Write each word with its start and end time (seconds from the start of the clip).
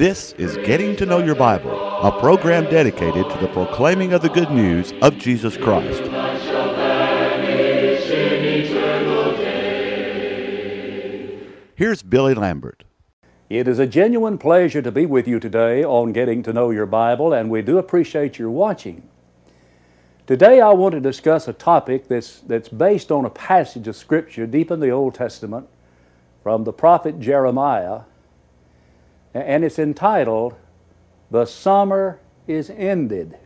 This 0.00 0.32
is 0.38 0.56
Getting 0.58 0.96
to 0.96 1.06
Know 1.06 1.18
Your 1.18 1.34
Bible, 1.34 1.70
a 2.02 2.20
program 2.20 2.64
dedicated 2.64 3.30
to 3.30 3.38
the 3.38 3.48
proclaiming 3.48 4.12
of 4.12 4.20
the 4.20 4.28
good 4.28 4.50
news 4.50 4.92
of 5.00 5.16
Jesus 5.18 5.56
Christ. 5.56 6.02
Here's 11.76 12.02
Billy 12.02 12.34
Lambert. 12.34 12.84
It 13.48 13.66
is 13.66 13.78
a 13.78 13.86
genuine 13.86 14.36
pleasure 14.36 14.82
to 14.82 14.92
be 14.92 15.06
with 15.06 15.26
you 15.26 15.40
today 15.40 15.82
on 15.82 16.12
Getting 16.12 16.42
to 16.42 16.52
Know 16.52 16.70
Your 16.70 16.86
Bible, 16.86 17.32
and 17.32 17.50
we 17.50 17.62
do 17.62 17.78
appreciate 17.78 18.38
your 18.38 18.50
watching. 18.50 19.09
Today, 20.30 20.60
I 20.60 20.70
want 20.74 20.92
to 20.92 21.00
discuss 21.00 21.48
a 21.48 21.52
topic 21.52 22.06
that's, 22.06 22.38
that's 22.38 22.68
based 22.68 23.10
on 23.10 23.24
a 23.24 23.30
passage 23.30 23.88
of 23.88 23.96
Scripture 23.96 24.46
deep 24.46 24.70
in 24.70 24.78
the 24.78 24.90
Old 24.90 25.16
Testament 25.16 25.68
from 26.44 26.62
the 26.62 26.72
prophet 26.72 27.18
Jeremiah 27.18 28.02
and 29.34 29.64
it's 29.64 29.76
entitled 29.76 30.54
The 31.32 31.46
Summer 31.46 32.20
is 32.46 32.70
Ended. 32.70 33.38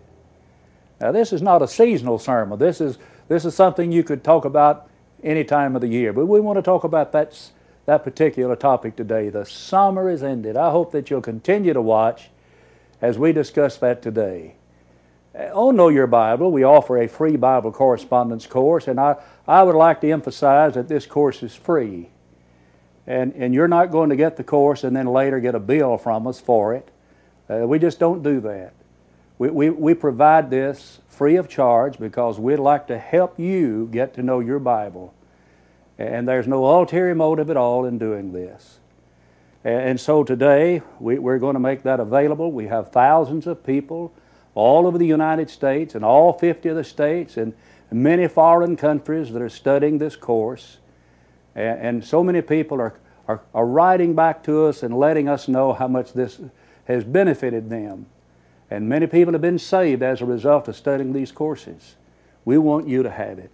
Now, 1.00 1.10
this 1.10 1.32
is 1.32 1.40
not 1.40 1.62
a 1.62 1.68
seasonal 1.68 2.18
sermon. 2.18 2.58
This 2.58 2.82
is, 2.82 2.98
this 3.28 3.46
is 3.46 3.54
something 3.54 3.90
you 3.90 4.04
could 4.04 4.22
talk 4.22 4.44
about 4.44 4.90
any 5.22 5.42
time 5.42 5.74
of 5.74 5.80
the 5.80 5.88
year, 5.88 6.12
but 6.12 6.26
we 6.26 6.38
want 6.38 6.58
to 6.58 6.62
talk 6.62 6.84
about 6.84 7.12
that, 7.12 7.50
that 7.86 8.04
particular 8.04 8.56
topic 8.56 8.94
today. 8.94 9.30
The 9.30 9.46
summer 9.46 10.10
is 10.10 10.22
ended. 10.22 10.58
I 10.58 10.70
hope 10.70 10.92
that 10.92 11.08
you'll 11.08 11.22
continue 11.22 11.72
to 11.72 11.80
watch 11.80 12.28
as 13.00 13.16
we 13.16 13.32
discuss 13.32 13.78
that 13.78 14.02
today. 14.02 14.56
On 15.34 15.74
Know 15.74 15.88
Your 15.88 16.06
Bible, 16.06 16.52
we 16.52 16.62
offer 16.62 16.98
a 16.98 17.08
free 17.08 17.36
Bible 17.36 17.72
correspondence 17.72 18.46
course, 18.46 18.86
and 18.86 19.00
I, 19.00 19.16
I 19.48 19.62
would 19.62 19.74
like 19.74 20.00
to 20.02 20.10
emphasize 20.10 20.74
that 20.74 20.88
this 20.88 21.06
course 21.06 21.42
is 21.42 21.54
free 21.54 22.10
and, 23.06 23.34
and 23.34 23.54
you're 23.54 23.68
not 23.68 23.90
going 23.90 24.10
to 24.10 24.16
get 24.16 24.36
the 24.36 24.44
course 24.44 24.84
and 24.84 24.96
then 24.96 25.06
later 25.06 25.40
get 25.40 25.54
a 25.54 25.60
bill 25.60 25.98
from 25.98 26.26
us 26.26 26.40
for 26.40 26.74
it. 26.74 26.90
Uh, 27.48 27.66
we 27.66 27.78
just 27.78 27.98
don't 27.98 28.22
do 28.22 28.40
that. 28.40 28.72
We, 29.38 29.50
we, 29.50 29.70
we 29.70 29.94
provide 29.94 30.50
this 30.50 31.00
free 31.08 31.36
of 31.36 31.48
charge 31.48 31.98
because 31.98 32.38
we'd 32.38 32.56
like 32.56 32.86
to 32.86 32.98
help 32.98 33.38
you 33.38 33.88
get 33.92 34.14
to 34.14 34.22
know 34.22 34.40
your 34.40 34.58
Bible. 34.58 35.12
And 35.98 36.26
there's 36.26 36.46
no 36.46 36.64
ulterior 36.64 37.14
motive 37.14 37.50
at 37.50 37.56
all 37.56 37.84
in 37.84 37.98
doing 37.98 38.32
this. 38.32 38.78
And 39.62 39.98
so 39.98 40.24
today 40.24 40.82
we, 40.98 41.18
we're 41.18 41.38
going 41.38 41.54
to 41.54 41.60
make 41.60 41.82
that 41.84 42.00
available. 42.00 42.52
We 42.52 42.66
have 42.66 42.90
thousands 42.90 43.46
of 43.46 43.64
people 43.64 44.14
all 44.54 44.86
over 44.86 44.98
the 44.98 45.06
United 45.06 45.50
States 45.50 45.94
and 45.94 46.04
all 46.04 46.32
50 46.32 46.68
of 46.68 46.76
the 46.76 46.84
states 46.84 47.36
and 47.36 47.52
many 47.90 48.26
foreign 48.26 48.76
countries 48.76 49.32
that 49.32 49.42
are 49.42 49.48
studying 49.48 49.98
this 49.98 50.16
course. 50.16 50.78
And, 51.54 51.80
and 51.80 52.04
so 52.04 52.24
many 52.24 52.42
people 52.42 52.80
are, 52.80 52.94
are, 53.28 53.40
are 53.54 53.66
writing 53.66 54.14
back 54.14 54.42
to 54.44 54.66
us 54.66 54.82
and 54.82 54.98
letting 54.98 55.28
us 55.28 55.48
know 55.48 55.72
how 55.72 55.88
much 55.88 56.12
this 56.12 56.40
has 56.86 57.04
benefited 57.04 57.70
them. 57.70 58.06
And 58.70 58.88
many 58.88 59.06
people 59.06 59.32
have 59.32 59.42
been 59.42 59.58
saved 59.58 60.02
as 60.02 60.20
a 60.20 60.26
result 60.26 60.68
of 60.68 60.76
studying 60.76 61.12
these 61.12 61.30
courses. 61.30 61.96
We 62.44 62.58
want 62.58 62.88
you 62.88 63.02
to 63.02 63.10
have 63.10 63.38
it. 63.38 63.50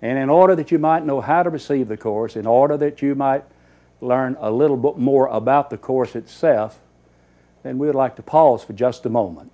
And 0.00 0.18
in 0.18 0.28
order 0.28 0.54
that 0.56 0.70
you 0.70 0.78
might 0.78 1.04
know 1.04 1.20
how 1.20 1.42
to 1.42 1.50
receive 1.50 1.88
the 1.88 1.96
course, 1.96 2.36
in 2.36 2.46
order 2.46 2.76
that 2.76 3.02
you 3.02 3.14
might 3.14 3.44
learn 4.00 4.36
a 4.40 4.50
little 4.50 4.76
bit 4.76 4.98
more 4.98 5.26
about 5.28 5.70
the 5.70 5.78
course 5.78 6.14
itself, 6.14 6.80
then 7.62 7.78
we 7.78 7.86
would 7.86 7.96
like 7.96 8.16
to 8.16 8.22
pause 8.22 8.62
for 8.62 8.74
just 8.74 9.06
a 9.06 9.08
moment. 9.08 9.50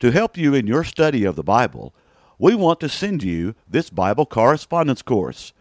To 0.00 0.10
help 0.12 0.36
you 0.36 0.54
in 0.54 0.68
your 0.68 0.84
study 0.84 1.24
of 1.24 1.34
the 1.34 1.42
Bible, 1.42 1.92
we 2.38 2.54
want 2.54 2.78
to 2.80 2.88
send 2.88 3.24
you 3.24 3.56
this 3.68 3.90
Bible 3.90 4.26
correspondence 4.26 5.02
course. 5.02 5.52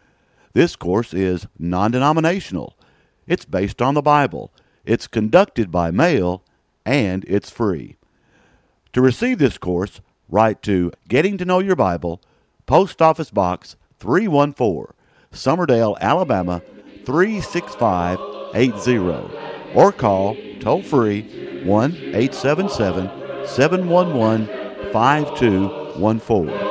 This 0.54 0.76
course 0.76 1.12
is 1.12 1.48
non 1.58 1.90
denominational, 1.90 2.78
it's 3.26 3.46
based 3.46 3.82
on 3.82 3.96
the 3.96 4.04
Bible, 4.04 4.54
it's 4.86 5.08
conducted 5.08 5.72
by 5.72 5.89
mail, 5.89 6.44
and 6.86 7.26
it's 7.26 7.50
free. 7.50 7.95
To 8.94 9.02
receive 9.02 9.39
this 9.39 9.58
course, 9.58 10.02
write 10.30 10.61
to 10.64 10.92
Getting 11.08 11.38
to 11.40 11.45
Know 11.45 11.60
Your 11.60 11.76
Bible, 11.76 12.22
Post 12.67 13.02
Office 13.02 13.32
Box 13.32 13.76
314, 14.00 14.94
Summerdale, 15.32 15.98
Alabama 16.00 16.61
36580, 17.06 19.73
or 19.73 19.92
call 19.92 20.38
toll 20.60 20.84
free 20.84 21.64
1 21.64 21.95
877 21.95 23.27
711 23.48 24.48
5214. 24.92 26.68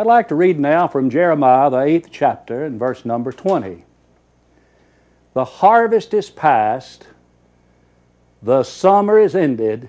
I'd 0.00 0.06
like 0.06 0.28
to 0.28 0.36
read 0.36 0.60
now 0.60 0.86
from 0.86 1.10
Jeremiah, 1.10 1.68
the 1.70 1.80
eighth 1.80 2.10
chapter, 2.12 2.64
and 2.64 2.78
verse 2.78 3.04
number 3.04 3.32
20. 3.32 3.84
The 5.34 5.44
harvest 5.44 6.14
is 6.14 6.30
past, 6.30 7.08
the 8.40 8.62
summer 8.62 9.18
is 9.18 9.34
ended, 9.34 9.88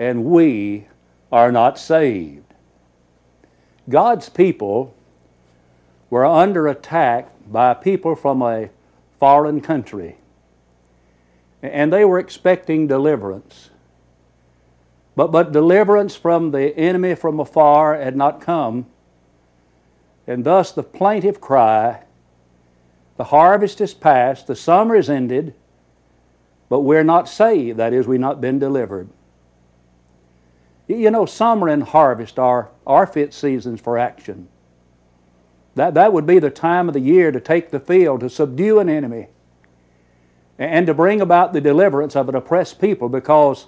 and 0.00 0.24
we 0.24 0.88
are 1.30 1.52
not 1.52 1.78
saved. 1.78 2.45
God's 3.88 4.28
people 4.28 4.94
were 6.10 6.24
under 6.24 6.66
attack 6.66 7.30
by 7.46 7.74
people 7.74 8.14
from 8.14 8.42
a 8.42 8.70
foreign 9.18 9.60
country, 9.60 10.16
and 11.62 11.92
they 11.92 12.04
were 12.04 12.18
expecting 12.18 12.86
deliverance. 12.86 13.70
But, 15.14 15.32
but 15.32 15.52
deliverance 15.52 16.14
from 16.14 16.50
the 16.50 16.76
enemy 16.76 17.14
from 17.14 17.40
afar 17.40 17.96
had 17.96 18.16
not 18.16 18.40
come. 18.40 18.86
And 20.26 20.44
thus 20.44 20.72
the 20.72 20.82
plaintive 20.82 21.40
cry 21.40 22.02
the 23.16 23.24
harvest 23.24 23.80
is 23.80 23.94
past, 23.94 24.46
the 24.46 24.56
summer 24.56 24.94
is 24.94 25.08
ended, 25.08 25.54
but 26.68 26.80
we're 26.80 27.04
not 27.04 27.28
saved. 27.28 27.78
That 27.78 27.92
is, 27.92 28.06
we've 28.06 28.20
not 28.20 28.40
been 28.40 28.58
delivered. 28.58 29.08
You 30.88 31.10
know, 31.10 31.26
summer 31.26 31.68
and 31.68 31.82
harvest 31.82 32.38
are, 32.38 32.70
are 32.86 33.06
fit 33.06 33.34
seasons 33.34 33.80
for 33.80 33.98
action. 33.98 34.48
That, 35.74 35.94
that 35.94 36.12
would 36.12 36.26
be 36.26 36.38
the 36.38 36.50
time 36.50 36.88
of 36.88 36.94
the 36.94 37.00
year 37.00 37.30
to 37.30 37.40
take 37.40 37.70
the 37.70 37.80
field, 37.80 38.20
to 38.20 38.30
subdue 38.30 38.78
an 38.78 38.88
enemy, 38.88 39.28
and 40.58 40.86
to 40.86 40.94
bring 40.94 41.20
about 41.20 41.52
the 41.52 41.60
deliverance 41.60 42.16
of 42.16 42.28
an 42.28 42.34
oppressed 42.34 42.80
people 42.80 43.08
because 43.08 43.66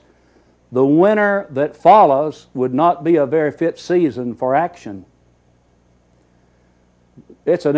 the 0.73 0.87
winter 0.87 1.47
that 1.51 1.77
follows 1.77 2.47
would 2.55 2.73
not 2.73 3.05
be 3.05 3.17
a 3.17 3.27
very 3.27 3.51
fit 3.51 3.79
season 3.79 4.35
for 4.35 4.55
action. 4.55 5.05
It's 7.45 7.67
an 7.67 7.77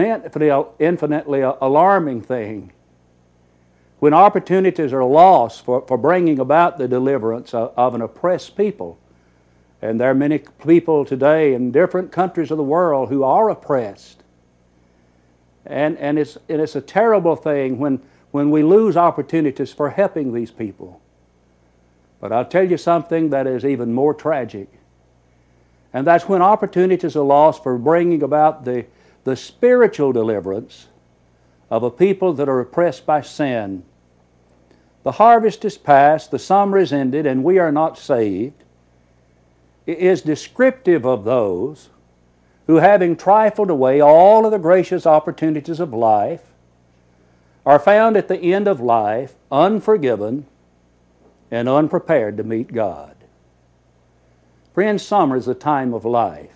infinitely 0.78 1.40
alarming 1.40 2.22
thing 2.22 2.72
when 3.98 4.14
opportunities 4.14 4.92
are 4.92 5.04
lost 5.04 5.64
for, 5.64 5.84
for 5.86 5.96
bringing 5.96 6.38
about 6.38 6.78
the 6.78 6.86
deliverance 6.86 7.52
of, 7.52 7.72
of 7.76 7.94
an 7.94 8.02
oppressed 8.02 8.56
people. 8.56 8.98
And 9.82 9.98
there 9.98 10.10
are 10.10 10.14
many 10.14 10.38
people 10.38 11.04
today 11.04 11.54
in 11.54 11.72
different 11.72 12.12
countries 12.12 12.50
of 12.50 12.58
the 12.58 12.62
world 12.62 13.08
who 13.08 13.24
are 13.24 13.48
oppressed. 13.48 14.22
And, 15.64 15.96
and, 15.98 16.18
it's, 16.18 16.36
and 16.48 16.60
it's 16.60 16.76
a 16.76 16.80
terrible 16.80 17.36
thing 17.36 17.78
when, 17.78 18.02
when 18.30 18.50
we 18.50 18.62
lose 18.62 18.96
opportunities 18.96 19.72
for 19.72 19.90
helping 19.90 20.32
these 20.32 20.50
people. 20.50 21.00
But 22.20 22.32
I'll 22.32 22.44
tell 22.44 22.68
you 22.68 22.76
something 22.76 23.30
that 23.30 23.46
is 23.46 23.64
even 23.64 23.94
more 23.94 24.12
tragic. 24.12 24.68
And 25.92 26.06
that's 26.06 26.28
when 26.28 26.42
opportunities 26.42 27.16
are 27.16 27.24
lost 27.24 27.62
for 27.62 27.78
bringing 27.78 28.22
about 28.22 28.64
the, 28.64 28.86
the 29.24 29.36
spiritual 29.36 30.12
deliverance 30.12 30.88
of 31.70 31.82
a 31.82 31.90
people 31.90 32.34
that 32.34 32.48
are 32.48 32.60
oppressed 32.60 33.06
by 33.06 33.22
sin. 33.22 33.84
The 35.02 35.12
harvest 35.12 35.64
is 35.64 35.78
past, 35.78 36.30
the 36.30 36.38
summer 36.38 36.76
is 36.76 36.92
ended, 36.92 37.26
and 37.26 37.42
we 37.42 37.58
are 37.58 37.72
not 37.72 37.96
saved. 37.96 38.64
Is 39.98 40.22
descriptive 40.22 41.04
of 41.04 41.24
those 41.24 41.90
who, 42.66 42.76
having 42.76 43.16
trifled 43.16 43.70
away 43.70 44.00
all 44.00 44.44
of 44.44 44.52
the 44.52 44.58
gracious 44.58 45.06
opportunities 45.06 45.80
of 45.80 45.92
life, 45.92 46.42
are 47.66 47.78
found 47.78 48.16
at 48.16 48.28
the 48.28 48.38
end 48.38 48.68
of 48.68 48.80
life 48.80 49.34
unforgiven 49.50 50.46
and 51.50 51.68
unprepared 51.68 52.36
to 52.36 52.44
meet 52.44 52.72
God. 52.72 53.16
Friends, 54.72 55.02
summer 55.02 55.36
is 55.36 55.46
the 55.46 55.54
time 55.54 55.92
of 55.92 56.04
life. 56.04 56.54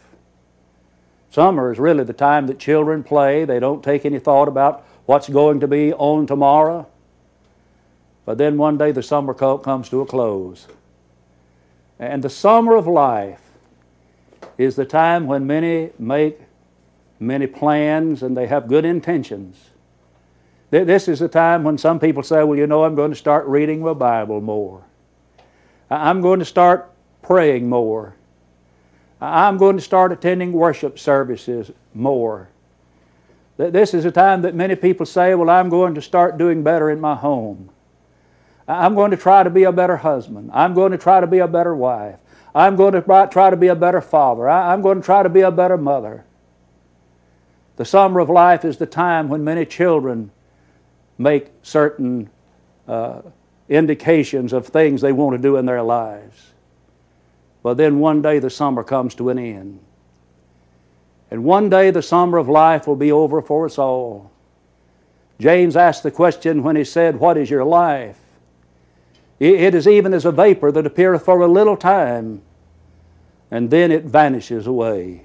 Summer 1.30 1.72
is 1.72 1.80
really 1.80 2.04
the 2.04 2.12
time 2.12 2.46
that 2.46 2.60
children 2.60 3.02
play. 3.02 3.44
They 3.44 3.58
don't 3.58 3.82
take 3.82 4.04
any 4.04 4.20
thought 4.20 4.46
about 4.46 4.86
what's 5.06 5.28
going 5.28 5.60
to 5.60 5.66
be 5.66 5.92
on 5.92 6.26
tomorrow. 6.26 6.86
But 8.24 8.38
then 8.38 8.56
one 8.56 8.78
day 8.78 8.92
the 8.92 9.02
summer 9.02 9.34
comes 9.34 9.88
to 9.88 10.00
a 10.00 10.06
close. 10.06 10.68
And 11.98 12.22
the 12.22 12.30
summer 12.30 12.76
of 12.76 12.86
life 12.86 13.40
is 14.58 14.76
the 14.76 14.84
time 14.84 15.26
when 15.26 15.46
many 15.46 15.90
make 15.98 16.40
many 17.20 17.46
plans 17.46 18.22
and 18.22 18.36
they 18.36 18.46
have 18.46 18.68
good 18.68 18.84
intentions. 18.84 19.70
This 20.70 21.06
is 21.06 21.20
the 21.20 21.28
time 21.28 21.62
when 21.62 21.78
some 21.78 22.00
people 22.00 22.22
say, 22.22 22.42
Well, 22.42 22.58
you 22.58 22.66
know, 22.66 22.84
I'm 22.84 22.96
going 22.96 23.12
to 23.12 23.16
start 23.16 23.46
reading 23.46 23.80
my 23.80 23.92
Bible 23.92 24.40
more. 24.40 24.82
I'm 25.88 26.20
going 26.20 26.40
to 26.40 26.44
start 26.44 26.90
praying 27.22 27.68
more. 27.68 28.16
I'm 29.20 29.56
going 29.56 29.76
to 29.76 29.82
start 29.82 30.10
attending 30.10 30.52
worship 30.52 30.98
services 30.98 31.70
more. 31.94 32.48
This 33.56 33.94
is 33.94 34.04
a 34.04 34.10
time 34.10 34.42
that 34.42 34.54
many 34.54 34.74
people 34.74 35.06
say, 35.06 35.34
Well, 35.34 35.48
I'm 35.48 35.68
going 35.68 35.94
to 35.94 36.02
start 36.02 36.38
doing 36.38 36.64
better 36.64 36.90
in 36.90 37.00
my 37.00 37.14
home. 37.14 37.70
I'm 38.66 38.94
going 38.94 39.10
to 39.10 39.16
try 39.16 39.42
to 39.42 39.50
be 39.50 39.64
a 39.64 39.72
better 39.72 39.98
husband. 39.98 40.50
I'm 40.52 40.74
going 40.74 40.92
to 40.92 40.98
try 40.98 41.20
to 41.20 41.26
be 41.26 41.38
a 41.38 41.48
better 41.48 41.74
wife. 41.74 42.18
I'm 42.54 42.76
going 42.76 42.94
to 42.94 43.02
try 43.02 43.50
to 43.50 43.56
be 43.56 43.68
a 43.68 43.74
better 43.74 44.00
father. 44.00 44.48
I'm 44.48 44.80
going 44.80 45.00
to 45.00 45.04
try 45.04 45.22
to 45.22 45.28
be 45.28 45.40
a 45.40 45.50
better 45.50 45.76
mother. 45.76 46.24
The 47.76 47.84
summer 47.84 48.20
of 48.20 48.30
life 48.30 48.64
is 48.64 48.76
the 48.76 48.86
time 48.86 49.28
when 49.28 49.42
many 49.42 49.66
children 49.66 50.30
make 51.18 51.50
certain 51.62 52.30
uh, 52.86 53.22
indications 53.68 54.52
of 54.52 54.66
things 54.66 55.00
they 55.00 55.12
want 55.12 55.36
to 55.36 55.42
do 55.42 55.56
in 55.56 55.66
their 55.66 55.82
lives. 55.82 56.52
But 57.62 57.76
then 57.76 57.98
one 57.98 58.22
day 58.22 58.38
the 58.38 58.50
summer 58.50 58.84
comes 58.84 59.14
to 59.16 59.30
an 59.30 59.38
end. 59.38 59.80
And 61.30 61.44
one 61.44 61.68
day 61.68 61.90
the 61.90 62.02
summer 62.02 62.38
of 62.38 62.48
life 62.48 62.86
will 62.86 62.96
be 62.96 63.10
over 63.10 63.42
for 63.42 63.66
us 63.66 63.78
all. 63.78 64.30
James 65.40 65.74
asked 65.74 66.04
the 66.04 66.10
question 66.10 66.62
when 66.62 66.76
he 66.76 66.84
said, 66.84 67.18
What 67.18 67.36
is 67.36 67.50
your 67.50 67.64
life? 67.64 68.23
It 69.40 69.74
is 69.74 69.88
even 69.88 70.14
as 70.14 70.24
a 70.24 70.32
vapor 70.32 70.70
that 70.72 70.86
appeareth 70.86 71.24
for 71.24 71.40
a 71.40 71.48
little 71.48 71.76
time, 71.76 72.42
and 73.50 73.70
then 73.70 73.90
it 73.90 74.04
vanishes 74.04 74.66
away. 74.66 75.24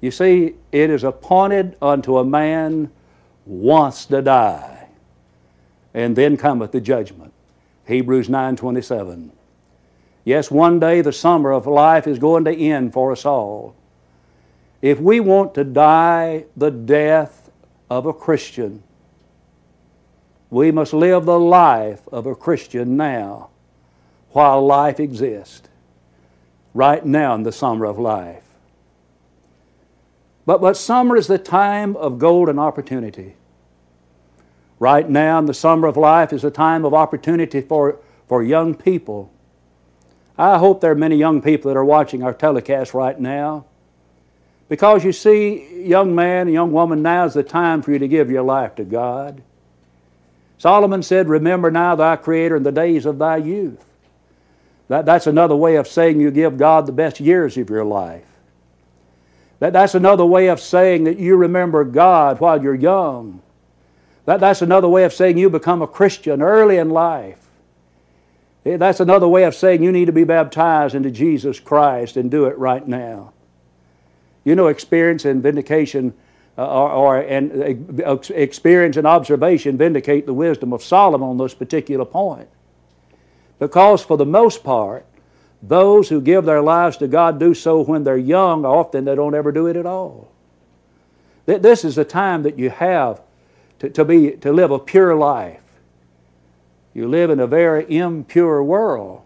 You 0.00 0.10
see, 0.10 0.56
it 0.72 0.90
is 0.90 1.04
appointed 1.04 1.76
unto 1.80 2.18
a 2.18 2.24
man 2.24 2.90
once 3.46 4.06
to 4.06 4.20
die, 4.20 4.88
and 5.94 6.16
then 6.16 6.36
cometh 6.36 6.72
the 6.72 6.80
judgment. 6.80 7.32
Hebrews 7.86 8.28
9:27. 8.28 9.30
Yes, 10.24 10.50
one 10.50 10.78
day 10.78 11.00
the 11.00 11.12
summer 11.12 11.50
of 11.50 11.66
life 11.66 12.06
is 12.06 12.18
going 12.18 12.44
to 12.44 12.56
end 12.56 12.92
for 12.92 13.10
us 13.10 13.24
all. 13.24 13.74
If 14.80 15.00
we 15.00 15.18
want 15.18 15.54
to 15.54 15.64
die 15.64 16.44
the 16.56 16.70
death 16.70 17.50
of 17.90 18.06
a 18.06 18.12
Christian, 18.12 18.82
we 20.52 20.70
must 20.70 20.92
live 20.92 21.24
the 21.24 21.40
life 21.40 22.06
of 22.12 22.26
a 22.26 22.34
Christian 22.34 22.94
now 22.94 23.48
while 24.32 24.64
life 24.64 25.00
exists, 25.00 25.66
right 26.74 27.06
now 27.06 27.34
in 27.34 27.42
the 27.42 27.50
summer 27.50 27.86
of 27.86 27.98
life. 27.98 28.44
But, 30.44 30.60
but 30.60 30.76
summer 30.76 31.16
is 31.16 31.26
the 31.26 31.38
time 31.38 31.96
of 31.96 32.18
golden 32.18 32.58
opportunity. 32.58 33.34
Right 34.78 35.08
now 35.08 35.38
in 35.38 35.46
the 35.46 35.54
summer 35.54 35.88
of 35.88 35.96
life 35.96 36.34
is 36.34 36.44
a 36.44 36.50
time 36.50 36.84
of 36.84 36.92
opportunity 36.92 37.62
for, 37.62 37.98
for 38.28 38.42
young 38.42 38.74
people. 38.74 39.32
I 40.36 40.58
hope 40.58 40.82
there 40.82 40.92
are 40.92 40.94
many 40.94 41.16
young 41.16 41.40
people 41.40 41.70
that 41.70 41.78
are 41.78 41.84
watching 41.84 42.22
our 42.22 42.34
telecast 42.34 42.92
right 42.92 43.18
now. 43.18 43.64
Because 44.68 45.02
you 45.02 45.12
see, 45.12 45.82
young 45.82 46.14
man, 46.14 46.42
and 46.42 46.52
young 46.52 46.72
woman, 46.72 47.00
now 47.00 47.24
is 47.24 47.32
the 47.32 47.42
time 47.42 47.80
for 47.80 47.92
you 47.92 47.98
to 47.98 48.08
give 48.08 48.30
your 48.30 48.42
life 48.42 48.74
to 48.74 48.84
God. 48.84 49.42
Solomon 50.62 51.02
said, 51.02 51.28
Remember 51.28 51.72
now 51.72 51.96
thy 51.96 52.14
Creator 52.14 52.54
in 52.54 52.62
the 52.62 52.70
days 52.70 53.04
of 53.04 53.18
thy 53.18 53.38
youth. 53.38 53.84
That, 54.86 55.04
that's 55.04 55.26
another 55.26 55.56
way 55.56 55.74
of 55.74 55.88
saying 55.88 56.20
you 56.20 56.30
give 56.30 56.56
God 56.56 56.86
the 56.86 56.92
best 56.92 57.18
years 57.18 57.56
of 57.56 57.68
your 57.68 57.84
life. 57.84 58.28
That, 59.58 59.72
that's 59.72 59.96
another 59.96 60.24
way 60.24 60.46
of 60.46 60.60
saying 60.60 61.02
that 61.02 61.18
you 61.18 61.34
remember 61.34 61.82
God 61.82 62.38
while 62.38 62.62
you're 62.62 62.76
young. 62.76 63.42
That, 64.24 64.38
that's 64.38 64.62
another 64.62 64.88
way 64.88 65.02
of 65.02 65.12
saying 65.12 65.36
you 65.36 65.50
become 65.50 65.82
a 65.82 65.88
Christian 65.88 66.40
early 66.40 66.76
in 66.76 66.90
life. 66.90 67.44
Eh, 68.64 68.76
that's 68.76 69.00
another 69.00 69.26
way 69.26 69.42
of 69.42 69.56
saying 69.56 69.82
you 69.82 69.90
need 69.90 70.04
to 70.04 70.12
be 70.12 70.22
baptized 70.22 70.94
into 70.94 71.10
Jesus 71.10 71.58
Christ 71.58 72.16
and 72.16 72.30
do 72.30 72.44
it 72.44 72.56
right 72.56 72.86
now. 72.86 73.32
You 74.44 74.54
know, 74.54 74.68
experience 74.68 75.24
and 75.24 75.42
vindication 75.42 76.14
uh, 76.58 76.66
or, 76.66 76.90
or 76.90 77.18
and 77.18 78.02
uh, 78.04 78.16
experience 78.34 78.96
and 78.96 79.06
observation 79.06 79.78
vindicate 79.78 80.26
the 80.26 80.34
wisdom 80.34 80.72
of 80.72 80.82
Solomon 80.82 81.28
on 81.28 81.38
this 81.38 81.54
particular 81.54 82.04
point. 82.04 82.48
Because 83.58 84.02
for 84.02 84.16
the 84.16 84.26
most 84.26 84.64
part, 84.64 85.06
those 85.62 86.08
who 86.08 86.20
give 86.20 86.44
their 86.44 86.60
lives 86.60 86.96
to 86.96 87.06
God 87.06 87.38
do 87.38 87.54
so 87.54 87.82
when 87.82 88.02
they're 88.02 88.16
young. 88.16 88.64
Often 88.64 89.04
they 89.04 89.14
don't 89.14 89.34
ever 89.34 89.52
do 89.52 89.68
it 89.68 89.76
at 89.76 89.86
all. 89.86 90.28
This 91.46 91.84
is 91.84 91.94
the 91.94 92.04
time 92.04 92.42
that 92.42 92.58
you 92.58 92.70
have 92.70 93.20
to, 93.78 93.90
to, 93.90 94.04
be, 94.04 94.32
to 94.32 94.52
live 94.52 94.70
a 94.70 94.78
pure 94.78 95.14
life. 95.14 95.60
You 96.94 97.08
live 97.08 97.30
in 97.30 97.40
a 97.40 97.46
very 97.46 97.84
impure 97.88 98.62
world. 98.62 99.22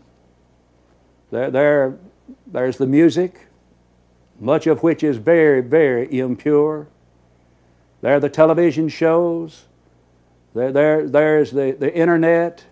There, 1.31 1.51
there, 1.51 1.99
there's 2.47 2.77
the 2.77 2.87
music, 2.87 3.49
much 4.39 4.67
of 4.67 4.83
which 4.83 5.03
is 5.03 5.17
very, 5.17 5.61
very 5.61 6.19
impure. 6.19 6.87
There 8.01 8.15
are 8.15 8.21
the 8.21 8.29
television 8.29 8.89
shows. 8.89 9.65
There, 10.55 10.73
there, 10.73 11.09
there's 11.09 11.51
the, 11.51 11.73
the 11.73 11.95
internet 11.95 12.65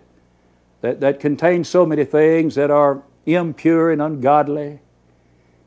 that, 0.81 0.99
that 1.01 1.19
contains 1.19 1.67
so 1.67 1.85
many 1.85 2.05
things 2.05 2.55
that 2.55 2.71
are 2.71 3.01
impure 3.25 3.91
and 3.91 4.01
ungodly. 4.01 4.79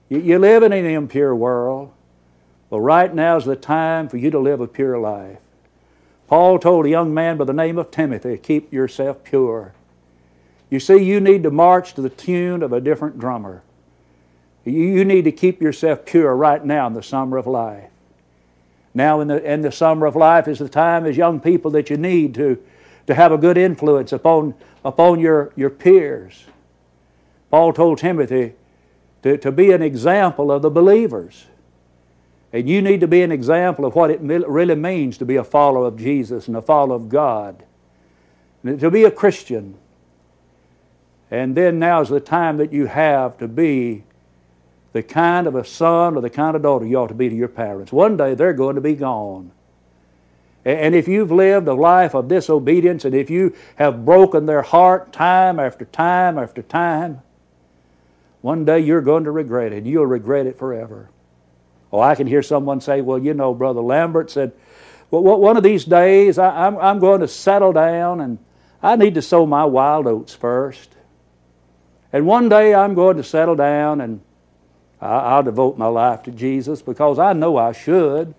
You, 0.08 0.20
you 0.20 0.38
live 0.38 0.62
in 0.62 0.72
an 0.72 0.84
impure 0.86 1.34
world. 1.34 1.92
Well, 2.70 2.80
right 2.80 3.12
now 3.12 3.36
is 3.36 3.44
the 3.44 3.56
time 3.56 4.08
for 4.08 4.16
you 4.16 4.30
to 4.30 4.38
live 4.38 4.60
a 4.60 4.68
pure 4.68 4.98
life. 4.98 5.38
Paul 6.26 6.58
told 6.58 6.84
a 6.84 6.90
young 6.90 7.14
man 7.14 7.38
by 7.38 7.44
the 7.44 7.54
name 7.54 7.78
of 7.78 7.90
Timothy, 7.90 8.36
keep 8.36 8.72
yourself 8.72 9.24
pure. 9.24 9.72
You 10.70 10.78
see, 10.78 10.98
you 10.98 11.20
need 11.20 11.42
to 11.44 11.50
march 11.50 11.94
to 11.94 12.02
the 12.02 12.10
tune 12.10 12.62
of 12.62 12.72
a 12.72 12.80
different 12.80 13.18
drummer. 13.18 13.62
You 14.66 15.04
need 15.04 15.24
to 15.24 15.32
keep 15.32 15.62
yourself 15.62 16.04
pure 16.04 16.36
right 16.36 16.62
now 16.62 16.86
in 16.86 16.92
the 16.92 17.02
summer 17.02 17.38
of 17.38 17.46
life. 17.46 17.88
Now, 18.98 19.20
in 19.20 19.28
the, 19.28 19.40
in 19.48 19.60
the 19.60 19.70
summer 19.70 20.06
of 20.06 20.16
life, 20.16 20.48
is 20.48 20.58
the 20.58 20.68
time 20.68 21.06
as 21.06 21.16
young 21.16 21.38
people 21.38 21.70
that 21.70 21.88
you 21.88 21.96
need 21.96 22.34
to, 22.34 22.60
to 23.06 23.14
have 23.14 23.30
a 23.30 23.38
good 23.38 23.56
influence 23.56 24.10
upon, 24.10 24.54
upon 24.84 25.20
your, 25.20 25.52
your 25.54 25.70
peers. 25.70 26.46
Paul 27.48 27.72
told 27.72 27.98
Timothy 27.98 28.54
to, 29.22 29.38
to 29.38 29.52
be 29.52 29.70
an 29.70 29.82
example 29.82 30.50
of 30.50 30.62
the 30.62 30.70
believers. 30.70 31.46
And 32.52 32.68
you 32.68 32.82
need 32.82 32.98
to 32.98 33.06
be 33.06 33.22
an 33.22 33.30
example 33.30 33.84
of 33.84 33.94
what 33.94 34.10
it 34.10 34.18
really 34.20 34.74
means 34.74 35.16
to 35.18 35.24
be 35.24 35.36
a 35.36 35.44
follower 35.44 35.86
of 35.86 35.96
Jesus 35.96 36.48
and 36.48 36.56
a 36.56 36.62
follower 36.62 36.96
of 36.96 37.08
God. 37.08 37.62
And 38.64 38.80
to 38.80 38.90
be 38.90 39.04
a 39.04 39.12
Christian. 39.12 39.78
And 41.30 41.56
then 41.56 41.78
now 41.78 42.00
is 42.00 42.08
the 42.08 42.18
time 42.18 42.56
that 42.56 42.72
you 42.72 42.86
have 42.86 43.38
to 43.38 43.46
be 43.46 44.02
the 44.92 45.02
kind 45.02 45.46
of 45.46 45.54
a 45.54 45.64
son 45.64 46.16
or 46.16 46.20
the 46.20 46.30
kind 46.30 46.56
of 46.56 46.62
daughter 46.62 46.86
you 46.86 46.96
ought 46.96 47.08
to 47.08 47.14
be 47.14 47.28
to 47.28 47.34
your 47.34 47.48
parents. 47.48 47.92
One 47.92 48.16
day 48.16 48.34
they're 48.34 48.52
going 48.52 48.76
to 48.76 48.80
be 48.80 48.94
gone. 48.94 49.52
And 50.64 50.94
if 50.94 51.08
you've 51.08 51.30
lived 51.30 51.68
a 51.68 51.74
life 51.74 52.14
of 52.14 52.28
disobedience 52.28 53.04
and 53.04 53.14
if 53.14 53.30
you 53.30 53.54
have 53.76 54.04
broken 54.04 54.46
their 54.46 54.62
heart 54.62 55.12
time 55.12 55.58
after 55.58 55.84
time 55.84 56.38
after 56.38 56.62
time, 56.62 57.22
one 58.40 58.64
day 58.64 58.80
you're 58.80 59.00
going 59.00 59.24
to 59.24 59.30
regret 59.30 59.72
it. 59.72 59.84
You'll 59.84 60.06
regret 60.06 60.46
it 60.46 60.58
forever. 60.58 61.10
Oh, 61.92 62.00
I 62.00 62.14
can 62.14 62.26
hear 62.26 62.42
someone 62.42 62.80
say, 62.80 63.00
well, 63.00 63.18
you 63.18 63.34
know, 63.34 63.54
Brother 63.54 63.80
Lambert 63.80 64.30
said, 64.30 64.52
well, 65.10 65.22
one 65.22 65.56
of 65.56 65.62
these 65.62 65.84
days 65.84 66.38
I'm, 66.38 66.76
I'm 66.78 66.98
going 66.98 67.20
to 67.20 67.28
settle 67.28 67.72
down 67.72 68.20
and 68.20 68.38
I 68.82 68.96
need 68.96 69.14
to 69.14 69.22
sow 69.22 69.46
my 69.46 69.64
wild 69.64 70.06
oats 70.06 70.34
first. 70.34 70.94
And 72.12 72.26
one 72.26 72.48
day 72.48 72.74
I'm 72.74 72.94
going 72.94 73.16
to 73.16 73.24
settle 73.24 73.56
down 73.56 74.00
and 74.00 74.20
I'll 75.00 75.42
devote 75.42 75.78
my 75.78 75.86
life 75.86 76.24
to 76.24 76.30
Jesus 76.30 76.82
because 76.82 77.18
I 77.18 77.32
know 77.32 77.56
I 77.56 77.72
should. 77.72 78.34